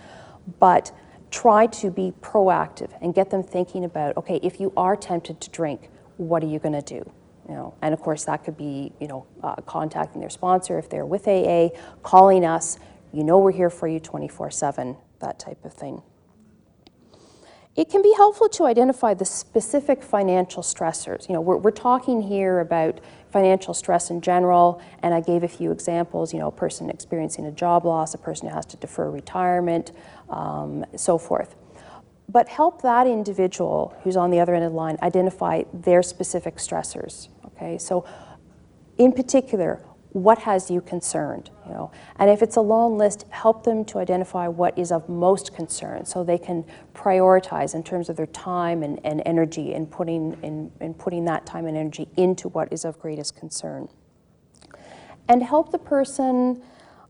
But 0.59 0.93
try 1.31 1.67
to 1.67 1.91
be 1.91 2.13
proactive 2.21 2.91
and 3.01 3.15
get 3.15 3.31
them 3.31 3.43
thinking 3.43 3.85
about 3.85 4.17
okay, 4.17 4.41
if 4.43 4.61
you 4.61 4.73
are 4.77 4.97
tempted 4.97 5.41
to 5.41 5.51
drink, 5.51 5.91
what 6.17 6.43
are 6.43 6.47
you 6.47 6.59
going 6.59 6.81
to 6.81 6.83
do? 6.83 7.11
You 7.49 7.55
know, 7.55 7.75
and 7.81 7.95
of 7.95 8.01
course, 8.01 8.25
that 8.27 8.45
could 8.45 8.57
be 8.57 8.93
you 9.01 9.09
know 9.09 9.27
uh, 9.43 9.57
contacting 9.63 10.21
their 10.21 10.31
sponsor 10.31 10.79
if 10.79 10.89
they're 10.89 11.07
with 11.07 11.27
AA, 11.27 11.69
calling 12.03 12.45
us. 12.45 12.79
You 13.13 13.25
know, 13.25 13.39
we're 13.39 13.53
here 13.53 13.71
for 13.71 13.89
you 13.89 14.01
24/7. 14.01 14.97
That 15.21 15.39
type 15.39 15.65
of 15.65 15.73
thing. 15.73 16.03
It 17.79 17.89
can 17.89 18.03
be 18.03 18.13
helpful 18.17 18.49
to 18.49 18.65
identify 18.65 19.15
the 19.15 19.25
specific 19.25 20.03
financial 20.03 20.65
stressors. 20.65 21.29
You 21.29 21.35
know, 21.35 21.41
we're, 21.41 21.59
we're 21.59 21.71
talking 21.71 22.21
here 22.21 22.59
about 22.59 22.99
financial 23.31 23.73
stress 23.73 24.11
in 24.11 24.21
general, 24.21 24.83
and 25.05 25.15
I 25.15 25.21
gave 25.21 25.45
a 25.45 25.49
few 25.49 25.71
examples. 25.71 26.33
You 26.33 26.41
know, 26.41 26.49
a 26.49 26.53
person 26.53 26.91
experiencing 26.91 27.47
a 27.47 27.53
job 27.53 27.85
loss, 27.85 28.15
a 28.15 28.19
person 28.19 28.49
who 28.49 28.55
has 28.57 28.67
to 28.67 28.77
defer 28.79 29.09
retirement, 29.09 29.93
um, 30.31 30.85
so 30.97 31.19
forth. 31.19 31.55
But 32.29 32.49
help 32.49 32.83
that 32.83 33.07
individual 33.07 33.97
who's 34.03 34.17
on 34.17 34.31
the 34.31 34.41
other 34.41 34.55
end 34.55 34.65
of 34.65 34.73
the 34.73 34.77
line 34.77 34.99
identify 35.03 35.63
their 35.73 36.03
specific 36.03 36.57
stressors. 36.57 37.29
Okay, 37.47 37.79
so 37.79 38.05
in 38.99 39.13
particular, 39.13 39.83
what 40.13 40.39
has 40.39 40.71
you 40.71 40.81
concerned 40.81 41.51
you 41.67 41.73
know 41.73 41.91
and 42.17 42.31
if 42.31 42.43
it's 42.43 42.57
a 42.57 42.61
long 42.61 42.97
list 42.97 43.27
help 43.31 43.65
them 43.65 43.85
to 43.85 43.99
identify 43.99 44.49
what 44.49 44.77
is 44.79 44.91
of 44.91 45.07
most 45.09 45.55
concern 45.55 46.05
so 46.05 46.25
they 46.25 46.39
can 46.39 46.65
prioritize 46.95 47.75
in 47.75 47.83
terms 47.83 48.09
of 48.09 48.17
their 48.17 48.27
time 48.27 48.83
and, 48.83 48.99
and 49.05 49.23
energy 49.27 49.75
and 49.75 49.91
putting 49.91 50.33
in, 50.43 50.73
in 50.81 50.95
putting 50.95 51.25
that 51.27 51.45
time 51.45 51.67
and 51.67 51.77
energy 51.77 52.09
into 52.17 52.49
what 52.49 52.73
is 52.73 52.85
of 52.87 52.99
greatest 52.99 53.37
concern 53.37 53.87
and 55.29 55.43
help 55.43 55.71
the 55.73 55.79
person 55.79 56.63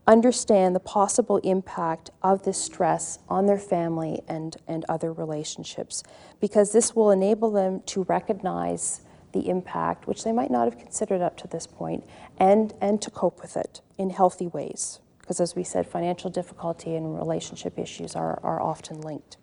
understand 0.09 0.75
the 0.75 0.81
possible 0.81 1.37
impact 1.39 2.11
of 2.23 2.43
this 2.43 2.57
stress 2.57 3.19
on 3.29 3.45
their 3.45 3.59
family 3.59 4.23
and, 4.27 4.57
and 4.67 4.85
other 4.89 5.13
relationships 5.13 6.03
because 6.41 6.73
this 6.73 6.97
will 6.97 7.11
enable 7.11 7.51
them 7.51 7.83
to 7.85 8.05
recognize 8.05 9.03
the 9.33 9.51
impact, 9.51 10.07
which 10.07 10.25
they 10.25 10.33
might 10.33 10.51
not 10.51 10.65
have 10.65 10.79
considered 10.79 11.21
up 11.21 11.37
to 11.37 11.47
this 11.49 11.67
point, 11.67 12.03
and, 12.39 12.73
and 12.81 13.03
to 13.03 13.11
cope 13.11 13.43
with 13.43 13.59
it 13.59 13.83
in 13.99 14.09
healthy 14.09 14.47
ways. 14.47 15.01
Because 15.21 15.41
as 15.41 15.55
we 15.55 15.63
said, 15.63 15.87
financial 15.87 16.31
difficulty 16.31 16.95
and 16.95 17.15
relationship 17.15 17.79
issues 17.79 18.17
are, 18.17 18.41
are 18.43 18.63
often 18.63 19.03
linked. 19.03 19.37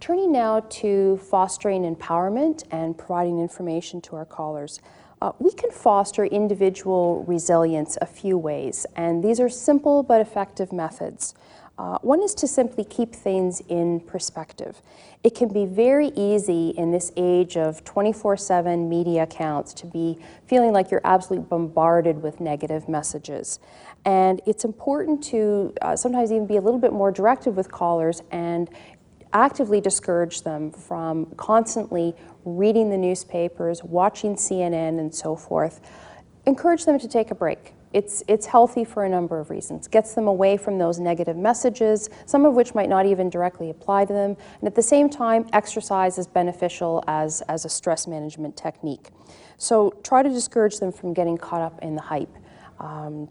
Turning 0.00 0.30
now 0.30 0.60
to 0.60 1.16
fostering 1.16 1.82
empowerment 1.82 2.62
and 2.70 2.96
providing 2.96 3.40
information 3.40 4.02
to 4.02 4.16
our 4.16 4.26
callers. 4.26 4.80
Uh, 5.20 5.32
we 5.38 5.50
can 5.52 5.70
foster 5.70 6.24
individual 6.24 7.24
resilience 7.26 7.98
a 8.00 8.06
few 8.06 8.38
ways, 8.38 8.86
and 8.94 9.22
these 9.22 9.40
are 9.40 9.48
simple 9.48 10.02
but 10.02 10.20
effective 10.20 10.72
methods. 10.72 11.34
Uh, 11.78 11.96
one 12.02 12.20
is 12.22 12.34
to 12.34 12.46
simply 12.48 12.84
keep 12.84 13.14
things 13.14 13.62
in 13.68 14.00
perspective. 14.00 14.82
It 15.22 15.36
can 15.36 15.48
be 15.48 15.64
very 15.64 16.08
easy 16.08 16.70
in 16.70 16.90
this 16.90 17.12
age 17.16 17.56
of 17.56 17.84
24 17.84 18.36
7 18.36 18.88
media 18.88 19.22
accounts 19.22 19.72
to 19.74 19.86
be 19.86 20.18
feeling 20.46 20.72
like 20.72 20.90
you're 20.90 21.00
absolutely 21.04 21.46
bombarded 21.48 22.20
with 22.20 22.40
negative 22.40 22.88
messages. 22.88 23.60
And 24.04 24.40
it's 24.44 24.64
important 24.64 25.22
to 25.24 25.72
uh, 25.82 25.94
sometimes 25.94 26.32
even 26.32 26.46
be 26.46 26.56
a 26.56 26.60
little 26.60 26.80
bit 26.80 26.92
more 26.92 27.12
directive 27.12 27.56
with 27.56 27.70
callers 27.70 28.22
and 28.32 28.68
actively 29.32 29.80
discourage 29.80 30.42
them 30.42 30.70
from 30.70 31.26
constantly 31.36 32.14
reading 32.44 32.90
the 32.90 32.98
newspapers, 32.98 33.82
watching 33.84 34.34
CNN, 34.34 34.98
and 34.98 35.14
so 35.14 35.36
forth. 35.36 35.80
Encourage 36.46 36.84
them 36.84 36.98
to 36.98 37.08
take 37.08 37.30
a 37.30 37.34
break 37.34 37.74
it's, 37.92 38.22
it's 38.28 38.46
healthy 38.46 38.84
for 38.84 39.04
a 39.04 39.08
number 39.08 39.40
of 39.40 39.50
reasons. 39.50 39.88
Gets 39.88 40.14
them 40.14 40.28
away 40.28 40.56
from 40.56 40.78
those 40.78 40.98
negative 40.98 41.36
messages, 41.36 42.10
some 42.26 42.44
of 42.44 42.54
which 42.54 42.74
might 42.74 42.88
not 42.88 43.06
even 43.06 43.30
directly 43.30 43.70
apply 43.70 44.04
to 44.04 44.12
them. 44.12 44.36
And 44.60 44.66
at 44.66 44.74
the 44.74 44.82
same 44.82 45.08
time, 45.08 45.46
exercise 45.52 46.18
is 46.18 46.26
beneficial 46.26 47.02
as, 47.06 47.40
as 47.42 47.64
a 47.64 47.68
stress 47.68 48.06
management 48.06 48.56
technique. 48.56 49.08
So 49.56 49.90
try 50.02 50.22
to 50.22 50.28
discourage 50.28 50.78
them 50.78 50.92
from 50.92 51.14
getting 51.14 51.38
caught 51.38 51.62
up 51.62 51.78
in 51.82 51.94
the 51.94 52.02
hype. 52.02 52.34
Um, 52.78 53.28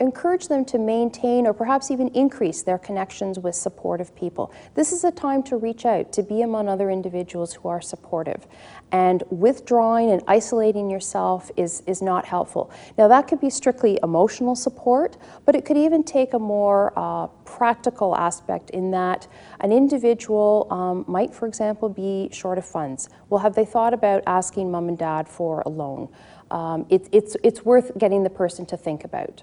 encourage 0.00 0.48
them 0.48 0.64
to 0.66 0.78
maintain 0.78 1.46
or 1.46 1.52
perhaps 1.52 1.90
even 1.90 2.08
increase 2.08 2.62
their 2.62 2.78
connections 2.78 3.38
with 3.38 3.54
supportive 3.54 4.14
people. 4.14 4.52
This 4.74 4.92
is 4.92 5.04
a 5.04 5.10
time 5.10 5.42
to 5.44 5.56
reach 5.56 5.86
out, 5.86 6.12
to 6.12 6.22
be 6.22 6.42
among 6.42 6.68
other 6.68 6.90
individuals 6.90 7.52
who 7.52 7.68
are 7.68 7.80
supportive. 7.80 8.46
And 8.92 9.22
withdrawing 9.30 10.10
and 10.10 10.22
isolating 10.28 10.90
yourself 10.90 11.50
is, 11.56 11.82
is 11.86 12.02
not 12.02 12.24
helpful. 12.24 12.70
Now, 12.96 13.08
that 13.08 13.26
could 13.28 13.40
be 13.40 13.50
strictly 13.50 13.98
emotional 14.02 14.54
support, 14.54 15.16
but 15.44 15.54
it 15.54 15.64
could 15.64 15.76
even 15.76 16.04
take 16.04 16.34
a 16.34 16.38
more 16.38 16.92
uh, 16.96 17.26
practical 17.44 18.14
aspect 18.16 18.70
in 18.70 18.90
that 18.92 19.26
an 19.60 19.72
individual 19.72 20.66
um, 20.70 21.04
might, 21.08 21.34
for 21.34 21.46
example, 21.46 21.88
be 21.88 22.28
short 22.32 22.58
of 22.58 22.64
funds. 22.64 23.08
Well, 23.28 23.40
have 23.40 23.54
they 23.54 23.64
thought 23.64 23.94
about 23.94 24.22
asking 24.26 24.70
mom 24.70 24.88
and 24.88 24.98
dad 24.98 25.28
for 25.28 25.62
a 25.66 25.68
loan? 25.68 26.08
Um, 26.50 26.86
it, 26.88 27.08
it's, 27.10 27.36
it's 27.42 27.64
worth 27.64 27.96
getting 27.98 28.22
the 28.22 28.30
person 28.30 28.66
to 28.66 28.76
think 28.76 29.04
about. 29.04 29.42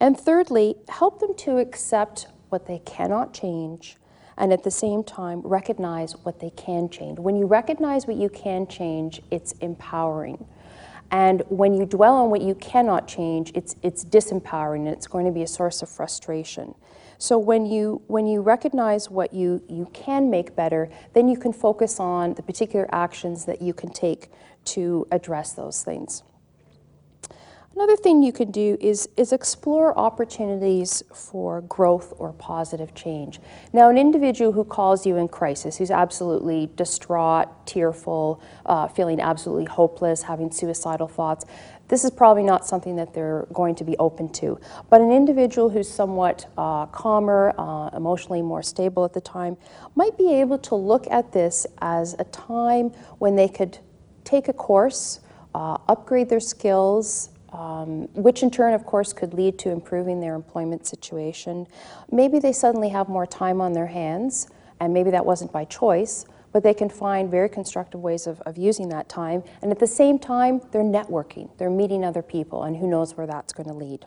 And 0.00 0.18
thirdly, 0.18 0.76
help 0.88 1.20
them 1.20 1.34
to 1.38 1.58
accept 1.58 2.28
what 2.48 2.66
they 2.66 2.80
cannot 2.80 3.32
change 3.32 3.96
and 4.38 4.52
at 4.52 4.62
the 4.62 4.70
same 4.70 5.02
time 5.02 5.40
recognize 5.42 6.12
what 6.24 6.40
they 6.40 6.50
can 6.50 6.88
change. 6.88 7.18
When 7.18 7.36
you 7.36 7.46
recognize 7.46 8.06
what 8.06 8.16
you 8.16 8.28
can 8.28 8.66
change, 8.66 9.22
it's 9.30 9.52
empowering. 9.52 10.46
And 11.10 11.42
when 11.48 11.72
you 11.72 11.86
dwell 11.86 12.16
on 12.16 12.30
what 12.30 12.42
you 12.42 12.54
cannot 12.56 13.06
change, 13.06 13.52
it's, 13.54 13.76
it's 13.82 14.04
disempowering 14.04 14.80
and 14.80 14.88
it's 14.88 15.06
going 15.06 15.24
to 15.24 15.32
be 15.32 15.42
a 15.42 15.46
source 15.46 15.80
of 15.82 15.88
frustration. 15.88 16.74
So 17.18 17.38
when 17.38 17.64
you, 17.64 18.02
when 18.08 18.26
you 18.26 18.42
recognize 18.42 19.08
what 19.08 19.32
you, 19.32 19.62
you 19.68 19.88
can 19.94 20.28
make 20.28 20.54
better, 20.54 20.90
then 21.14 21.28
you 21.28 21.38
can 21.38 21.52
focus 21.52 21.98
on 21.98 22.34
the 22.34 22.42
particular 22.42 22.86
actions 22.92 23.46
that 23.46 23.62
you 23.62 23.72
can 23.72 23.90
take 23.90 24.30
to 24.66 25.06
address 25.10 25.52
those 25.52 25.82
things. 25.82 26.22
Another 27.76 27.94
thing 27.94 28.22
you 28.22 28.32
can 28.32 28.50
do 28.50 28.78
is, 28.80 29.06
is 29.18 29.34
explore 29.34 29.96
opportunities 29.98 31.02
for 31.12 31.60
growth 31.60 32.14
or 32.16 32.32
positive 32.32 32.94
change. 32.94 33.38
Now, 33.74 33.90
an 33.90 33.98
individual 33.98 34.52
who 34.52 34.64
calls 34.64 35.04
you 35.04 35.18
in 35.18 35.28
crisis, 35.28 35.76
who's 35.76 35.90
absolutely 35.90 36.70
distraught, 36.74 37.66
tearful, 37.66 38.40
uh, 38.64 38.88
feeling 38.88 39.20
absolutely 39.20 39.66
hopeless, 39.66 40.22
having 40.22 40.50
suicidal 40.50 41.06
thoughts, 41.06 41.44
this 41.88 42.02
is 42.02 42.10
probably 42.10 42.44
not 42.44 42.66
something 42.66 42.96
that 42.96 43.12
they're 43.12 43.46
going 43.52 43.74
to 43.74 43.84
be 43.84 43.94
open 43.98 44.30
to. 44.30 44.58
But 44.88 45.02
an 45.02 45.12
individual 45.12 45.68
who's 45.68 45.90
somewhat 45.90 46.46
uh, 46.56 46.86
calmer, 46.86 47.52
uh, 47.58 47.90
emotionally 47.94 48.40
more 48.40 48.62
stable 48.62 49.04
at 49.04 49.12
the 49.12 49.20
time, 49.20 49.58
might 49.94 50.16
be 50.16 50.32
able 50.32 50.56
to 50.60 50.74
look 50.74 51.06
at 51.10 51.30
this 51.30 51.66
as 51.82 52.16
a 52.18 52.24
time 52.24 52.88
when 53.18 53.36
they 53.36 53.48
could 53.48 53.80
take 54.24 54.48
a 54.48 54.54
course, 54.54 55.20
uh, 55.54 55.76
upgrade 55.88 56.30
their 56.30 56.40
skills, 56.40 57.28
um, 57.56 58.02
which 58.12 58.42
in 58.42 58.50
turn, 58.50 58.74
of 58.74 58.84
course, 58.84 59.14
could 59.14 59.32
lead 59.32 59.58
to 59.60 59.70
improving 59.70 60.20
their 60.20 60.34
employment 60.34 60.86
situation. 60.86 61.66
Maybe 62.12 62.38
they 62.38 62.52
suddenly 62.52 62.90
have 62.90 63.08
more 63.08 63.26
time 63.26 63.62
on 63.62 63.72
their 63.72 63.86
hands, 63.86 64.48
and 64.78 64.92
maybe 64.92 65.10
that 65.10 65.24
wasn't 65.24 65.52
by 65.52 65.64
choice, 65.64 66.26
but 66.52 66.62
they 66.62 66.74
can 66.74 66.90
find 66.90 67.30
very 67.30 67.48
constructive 67.48 68.00
ways 68.00 68.26
of, 68.26 68.42
of 68.42 68.58
using 68.58 68.90
that 68.90 69.08
time. 69.08 69.42
And 69.62 69.72
at 69.72 69.78
the 69.78 69.86
same 69.86 70.18
time, 70.18 70.60
they're 70.70 70.82
networking, 70.82 71.48
they're 71.56 71.70
meeting 71.70 72.04
other 72.04 72.22
people, 72.22 72.64
and 72.64 72.76
who 72.76 72.86
knows 72.86 73.16
where 73.16 73.26
that's 73.26 73.54
going 73.54 73.68
to 73.68 73.74
lead. 73.74 74.04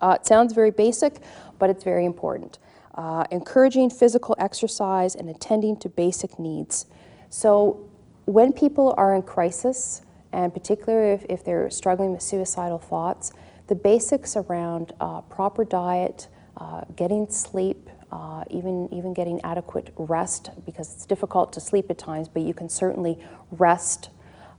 Uh, 0.00 0.16
it 0.18 0.26
sounds 0.26 0.54
very 0.54 0.70
basic, 0.70 1.18
but 1.58 1.68
it's 1.68 1.84
very 1.84 2.06
important. 2.06 2.58
Uh, 2.94 3.24
encouraging 3.30 3.90
physical 3.90 4.34
exercise 4.38 5.14
and 5.14 5.28
attending 5.28 5.76
to 5.76 5.90
basic 5.90 6.38
needs. 6.38 6.86
So, 7.28 7.90
when 8.24 8.52
people 8.52 8.94
are 8.96 9.14
in 9.14 9.22
crisis, 9.22 10.02
and 10.32 10.52
particularly 10.52 11.12
if, 11.12 11.24
if 11.28 11.44
they're 11.44 11.70
struggling 11.70 12.12
with 12.12 12.22
suicidal 12.22 12.78
thoughts, 12.78 13.32
the 13.66 13.74
basics 13.74 14.36
around 14.36 14.92
uh, 15.00 15.20
proper 15.22 15.64
diet, 15.64 16.28
uh, 16.56 16.82
getting 16.94 17.28
sleep, 17.28 17.90
uh, 18.12 18.44
even 18.50 18.88
even 18.92 19.12
getting 19.12 19.40
adequate 19.42 19.92
rest 19.96 20.50
because 20.64 20.94
it's 20.94 21.06
difficult 21.06 21.52
to 21.52 21.60
sleep 21.60 21.90
at 21.90 21.98
times, 21.98 22.28
but 22.28 22.42
you 22.42 22.54
can 22.54 22.68
certainly 22.68 23.18
rest. 23.50 24.10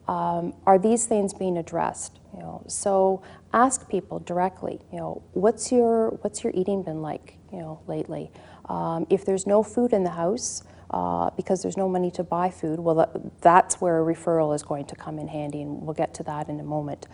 Um, 0.08 0.53
are 0.65 0.77
these 0.77 1.06
things 1.06 1.34
being 1.34 1.58
addressed? 1.58 2.19
You 2.34 2.39
know, 2.39 2.63
so 2.67 3.23
ask 3.53 3.89
people 3.89 4.19
directly. 4.19 4.82
You 4.91 4.99
know, 4.99 5.23
what's 5.34 5.71
your 5.71 6.10
what's 6.21 6.43
your 6.43 6.53
eating 6.56 6.84
been 6.84 7.01
like? 7.01 7.38
You 7.51 7.60
know, 7.60 7.80
lately. 7.88 8.32
Um, 8.65 9.08
if 9.10 9.25
there's 9.25 9.47
no 9.47 9.63
food 9.63 9.93
in 9.93 10.03
the 10.03 10.12
house, 10.12 10.63
uh, 10.91 11.30
because 11.32 11.62
there's 11.62 11.78
no 11.78 11.89
money 11.89 12.12
to 12.12 12.23
buy 12.23 12.50
food, 12.50 12.80
well, 12.80 12.95
that, 12.95 13.41
that's 13.41 13.82
where 13.82 14.02
a 14.02 14.15
referral 14.15 14.56
is 14.56 14.63
going 14.63 14.86
to 14.86 14.95
come 14.95 15.19
in 15.19 15.28
handy, 15.28 15.62
and 15.62 15.82
we'll 15.82 15.93
get 15.93 16.13
to 16.15 16.23
that 16.23 16.50
in 16.50 16.60
a 16.60 16.63
moment. 16.63 17.08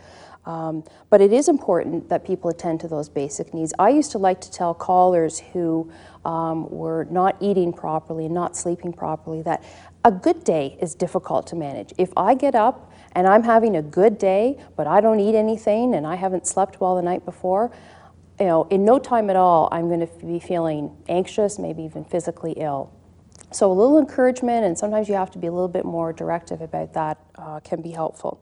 Um, 0.46 0.84
but 1.10 1.22
it 1.22 1.32
is 1.32 1.48
important 1.48 2.10
that 2.10 2.26
people 2.26 2.50
attend 2.50 2.82
to 2.82 2.88
those 2.88 3.08
basic 3.08 3.54
needs. 3.54 3.74
I 3.80 3.90
used 3.90 4.12
to 4.12 4.18
like 4.18 4.42
to 4.42 4.52
tell 4.52 4.74
callers 4.74 5.40
who 5.40 5.90
um, 6.26 6.70
were 6.70 7.06
not 7.10 7.38
eating 7.40 7.72
properly 7.72 8.26
and 8.26 8.34
not 8.34 8.58
sleeping 8.58 8.92
properly 8.92 9.42
that 9.44 9.64
a 10.04 10.12
good 10.12 10.44
day 10.44 10.78
is 10.82 10.96
difficult 10.96 11.48
to 11.48 11.56
manage. 11.56 11.94
If 11.98 12.12
I 12.18 12.36
get 12.36 12.56
up 12.56 12.92
and 13.14 13.26
I'm 13.26 13.44
having 13.44 13.78
a 13.78 13.82
good 13.82 14.18
day, 14.18 14.58
but 14.76 14.86
I 14.86 15.00
don't 15.00 15.20
eat 15.20 15.36
anything 15.36 15.96
and 15.96 16.06
I 16.06 16.16
haven't 16.16 16.46
slept 16.46 16.82
well 16.82 16.96
the 16.98 17.02
night 17.02 17.24
before, 17.24 17.72
you 18.40 18.48
know, 18.48 18.64
in 18.70 18.84
no 18.84 19.00
time 19.00 19.30
at 19.30 19.38
all, 19.38 19.70
I'm 19.72 19.88
going 19.88 20.06
to 20.06 20.26
be 20.26 20.40
feeling 20.40 20.92
anxious, 21.08 21.58
maybe 21.58 21.84
even 21.84 22.04
physically 22.04 22.54
ill. 22.58 22.92
So 23.54 23.72
a 23.72 23.74
little 23.74 24.00
encouragement, 24.00 24.66
and 24.66 24.76
sometimes 24.76 25.08
you 25.08 25.14
have 25.14 25.30
to 25.32 25.38
be 25.38 25.46
a 25.46 25.52
little 25.52 25.68
bit 25.68 25.86
more 25.86 26.12
directive 26.12 26.62
about 26.62 26.94
that, 26.94 27.20
uh, 27.36 27.60
can 27.60 27.82
be 27.82 27.92
helpful. 27.92 28.42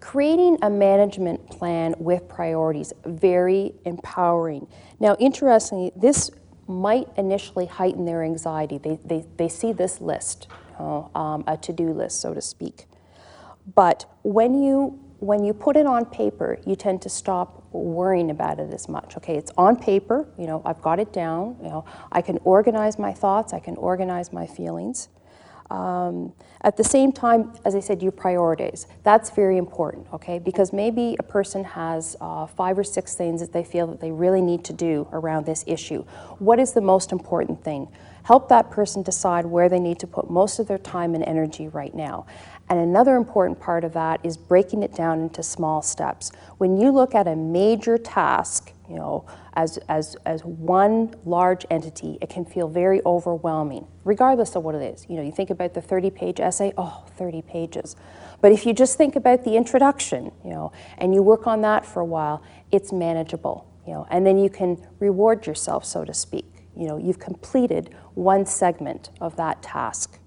Creating 0.00 0.58
a 0.60 0.68
management 0.68 1.48
plan 1.48 1.94
with 1.98 2.28
priorities, 2.28 2.92
very 3.06 3.72
empowering. 3.86 4.66
Now, 5.00 5.16
interestingly, 5.18 5.90
this 5.96 6.30
might 6.68 7.08
initially 7.16 7.64
heighten 7.64 8.04
their 8.04 8.22
anxiety. 8.22 8.76
They, 8.76 8.98
they, 9.04 9.24
they 9.38 9.48
see 9.48 9.72
this 9.72 10.02
list, 10.02 10.48
um, 10.78 11.42
a 11.46 11.56
to 11.62 11.72
do 11.72 11.94
list, 11.94 12.20
so 12.20 12.34
to 12.34 12.42
speak. 12.42 12.86
But 13.74 14.04
when 14.22 14.62
you 14.62 15.00
when 15.26 15.44
you 15.44 15.52
put 15.52 15.76
it 15.76 15.86
on 15.86 16.04
paper, 16.06 16.58
you 16.64 16.76
tend 16.76 17.02
to 17.02 17.08
stop 17.08 17.64
worrying 17.72 18.30
about 18.30 18.60
it 18.60 18.72
as 18.72 18.88
much. 18.88 19.16
Okay, 19.16 19.36
it's 19.36 19.50
on 19.58 19.76
paper, 19.76 20.28
you 20.38 20.46
know, 20.46 20.62
I've 20.64 20.80
got 20.80 21.00
it 21.00 21.12
down, 21.12 21.56
you 21.60 21.68
know, 21.68 21.84
I 22.12 22.22
can 22.22 22.38
organize 22.44 22.98
my 22.98 23.12
thoughts, 23.12 23.52
I 23.52 23.58
can 23.58 23.76
organize 23.76 24.32
my 24.32 24.46
feelings. 24.46 25.08
Um, 25.68 26.32
at 26.60 26.76
the 26.76 26.84
same 26.84 27.10
time, 27.10 27.52
as 27.64 27.74
I 27.74 27.80
said, 27.80 28.00
you 28.00 28.12
prioritize. 28.12 28.86
That's 29.02 29.30
very 29.30 29.56
important, 29.56 30.06
okay? 30.12 30.38
Because 30.38 30.72
maybe 30.72 31.16
a 31.18 31.24
person 31.24 31.64
has 31.64 32.14
uh, 32.20 32.46
five 32.46 32.78
or 32.78 32.84
six 32.84 33.16
things 33.16 33.40
that 33.40 33.52
they 33.52 33.64
feel 33.64 33.88
that 33.88 34.00
they 34.00 34.12
really 34.12 34.40
need 34.40 34.64
to 34.64 34.72
do 34.72 35.08
around 35.12 35.44
this 35.44 35.64
issue. 35.66 36.04
What 36.38 36.60
is 36.60 36.72
the 36.72 36.80
most 36.80 37.10
important 37.10 37.64
thing? 37.64 37.88
Help 38.22 38.48
that 38.48 38.70
person 38.70 39.02
decide 39.02 39.44
where 39.44 39.68
they 39.68 39.78
need 39.80 39.98
to 40.00 40.06
put 40.06 40.30
most 40.30 40.58
of 40.58 40.68
their 40.68 40.78
time 40.78 41.14
and 41.14 41.24
energy 41.24 41.68
right 41.68 41.94
now. 41.94 42.26
And 42.68 42.80
another 42.80 43.16
important 43.16 43.60
part 43.60 43.84
of 43.84 43.92
that 43.92 44.20
is 44.24 44.36
breaking 44.36 44.82
it 44.82 44.94
down 44.94 45.20
into 45.20 45.42
small 45.42 45.82
steps. 45.82 46.32
When 46.58 46.76
you 46.76 46.90
look 46.90 47.14
at 47.14 47.28
a 47.28 47.36
major 47.36 47.96
task, 47.96 48.72
you 48.88 48.96
know, 48.96 49.24
as, 49.54 49.78
as, 49.88 50.16
as 50.26 50.44
one 50.44 51.14
large 51.24 51.64
entity, 51.70 52.18
it 52.20 52.28
can 52.28 52.44
feel 52.44 52.68
very 52.68 53.00
overwhelming, 53.06 53.86
regardless 54.04 54.56
of 54.56 54.64
what 54.64 54.74
it 54.74 54.82
is. 54.82 55.06
You 55.08 55.16
know, 55.16 55.22
you 55.22 55.32
think 55.32 55.50
about 55.50 55.74
the 55.74 55.80
30 55.80 56.10
page 56.10 56.40
essay, 56.40 56.72
oh, 56.76 57.04
30 57.16 57.42
pages. 57.42 57.96
But 58.40 58.52
if 58.52 58.66
you 58.66 58.72
just 58.72 58.98
think 58.98 59.16
about 59.16 59.44
the 59.44 59.56
introduction, 59.56 60.30
you 60.44 60.50
know, 60.50 60.72
and 60.98 61.14
you 61.14 61.22
work 61.22 61.46
on 61.46 61.62
that 61.62 61.86
for 61.86 62.00
a 62.00 62.04
while, 62.04 62.42
it's 62.70 62.92
manageable, 62.92 63.66
you 63.86 63.92
know, 63.92 64.06
and 64.10 64.26
then 64.26 64.38
you 64.38 64.50
can 64.50 64.84
reward 64.98 65.46
yourself, 65.46 65.84
so 65.84 66.04
to 66.04 66.12
speak. 66.12 66.46
You 66.76 66.86
know, 66.88 66.98
you've 66.98 67.18
completed 67.18 67.94
one 68.14 68.44
segment 68.44 69.10
of 69.20 69.36
that 69.36 69.62
task. 69.62 70.18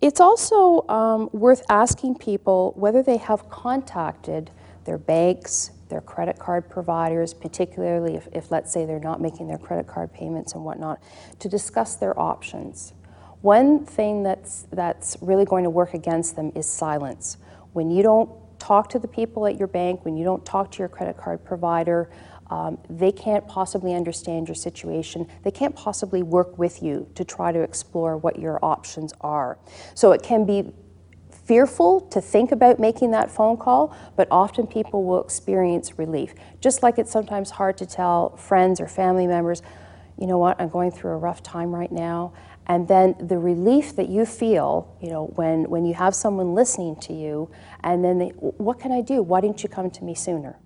It's 0.00 0.20
also 0.20 0.86
um, 0.88 1.28
worth 1.32 1.62
asking 1.68 2.16
people 2.16 2.72
whether 2.76 3.02
they 3.02 3.16
have 3.16 3.48
contacted 3.48 4.50
their 4.84 4.98
banks, 4.98 5.72
their 5.88 6.00
credit 6.00 6.38
card 6.38 6.70
providers, 6.70 7.34
particularly 7.34 8.14
if, 8.14 8.28
if, 8.32 8.50
let's 8.50 8.72
say, 8.72 8.84
they're 8.84 9.00
not 9.00 9.20
making 9.20 9.48
their 9.48 9.58
credit 9.58 9.86
card 9.86 10.12
payments 10.12 10.52
and 10.52 10.64
whatnot, 10.64 11.00
to 11.40 11.48
discuss 11.48 11.96
their 11.96 12.18
options. 12.18 12.92
One 13.40 13.84
thing 13.84 14.22
that's, 14.22 14.66
that's 14.72 15.16
really 15.20 15.44
going 15.44 15.64
to 15.64 15.70
work 15.70 15.94
against 15.94 16.36
them 16.36 16.52
is 16.54 16.68
silence. 16.68 17.36
When 17.72 17.90
you 17.90 18.02
don't 18.02 18.30
talk 18.58 18.88
to 18.90 18.98
the 18.98 19.08
people 19.08 19.46
at 19.46 19.58
your 19.58 19.68
bank, 19.68 20.04
when 20.04 20.16
you 20.16 20.24
don't 20.24 20.44
talk 20.44 20.70
to 20.72 20.78
your 20.78 20.88
credit 20.88 21.16
card 21.16 21.44
provider, 21.44 22.10
um, 22.50 22.78
they 22.88 23.12
can't 23.12 23.46
possibly 23.46 23.94
understand 23.94 24.48
your 24.48 24.54
situation. 24.54 25.26
They 25.42 25.50
can't 25.50 25.76
possibly 25.76 26.22
work 26.22 26.58
with 26.58 26.82
you 26.82 27.08
to 27.14 27.24
try 27.24 27.52
to 27.52 27.60
explore 27.60 28.16
what 28.16 28.38
your 28.38 28.58
options 28.64 29.12
are. 29.20 29.58
So 29.94 30.12
it 30.12 30.22
can 30.22 30.46
be 30.46 30.72
fearful 31.30 32.02
to 32.02 32.20
think 32.20 32.52
about 32.52 32.78
making 32.78 33.10
that 33.12 33.30
phone 33.30 33.56
call, 33.56 33.96
but 34.16 34.28
often 34.30 34.66
people 34.66 35.04
will 35.04 35.22
experience 35.22 35.98
relief. 35.98 36.34
Just 36.60 36.82
like 36.82 36.98
it's 36.98 37.10
sometimes 37.10 37.50
hard 37.50 37.78
to 37.78 37.86
tell 37.86 38.36
friends 38.36 38.80
or 38.80 38.86
family 38.86 39.26
members, 39.26 39.62
you 40.18 40.26
know 40.26 40.38
what, 40.38 40.60
I'm 40.60 40.68
going 40.68 40.90
through 40.90 41.12
a 41.12 41.16
rough 41.16 41.42
time 41.42 41.74
right 41.74 41.90
now. 41.90 42.34
And 42.66 42.86
then 42.86 43.14
the 43.18 43.38
relief 43.38 43.96
that 43.96 44.10
you 44.10 44.26
feel, 44.26 44.94
you 45.00 45.08
know, 45.08 45.24
when, 45.36 45.70
when 45.70 45.86
you 45.86 45.94
have 45.94 46.14
someone 46.14 46.54
listening 46.54 46.96
to 46.96 47.14
you, 47.14 47.50
and 47.82 48.04
then 48.04 48.18
they, 48.18 48.28
what 48.28 48.78
can 48.78 48.92
I 48.92 49.00
do? 49.00 49.22
Why 49.22 49.40
didn't 49.40 49.62
you 49.62 49.70
come 49.70 49.90
to 49.90 50.04
me 50.04 50.14
sooner? 50.14 50.58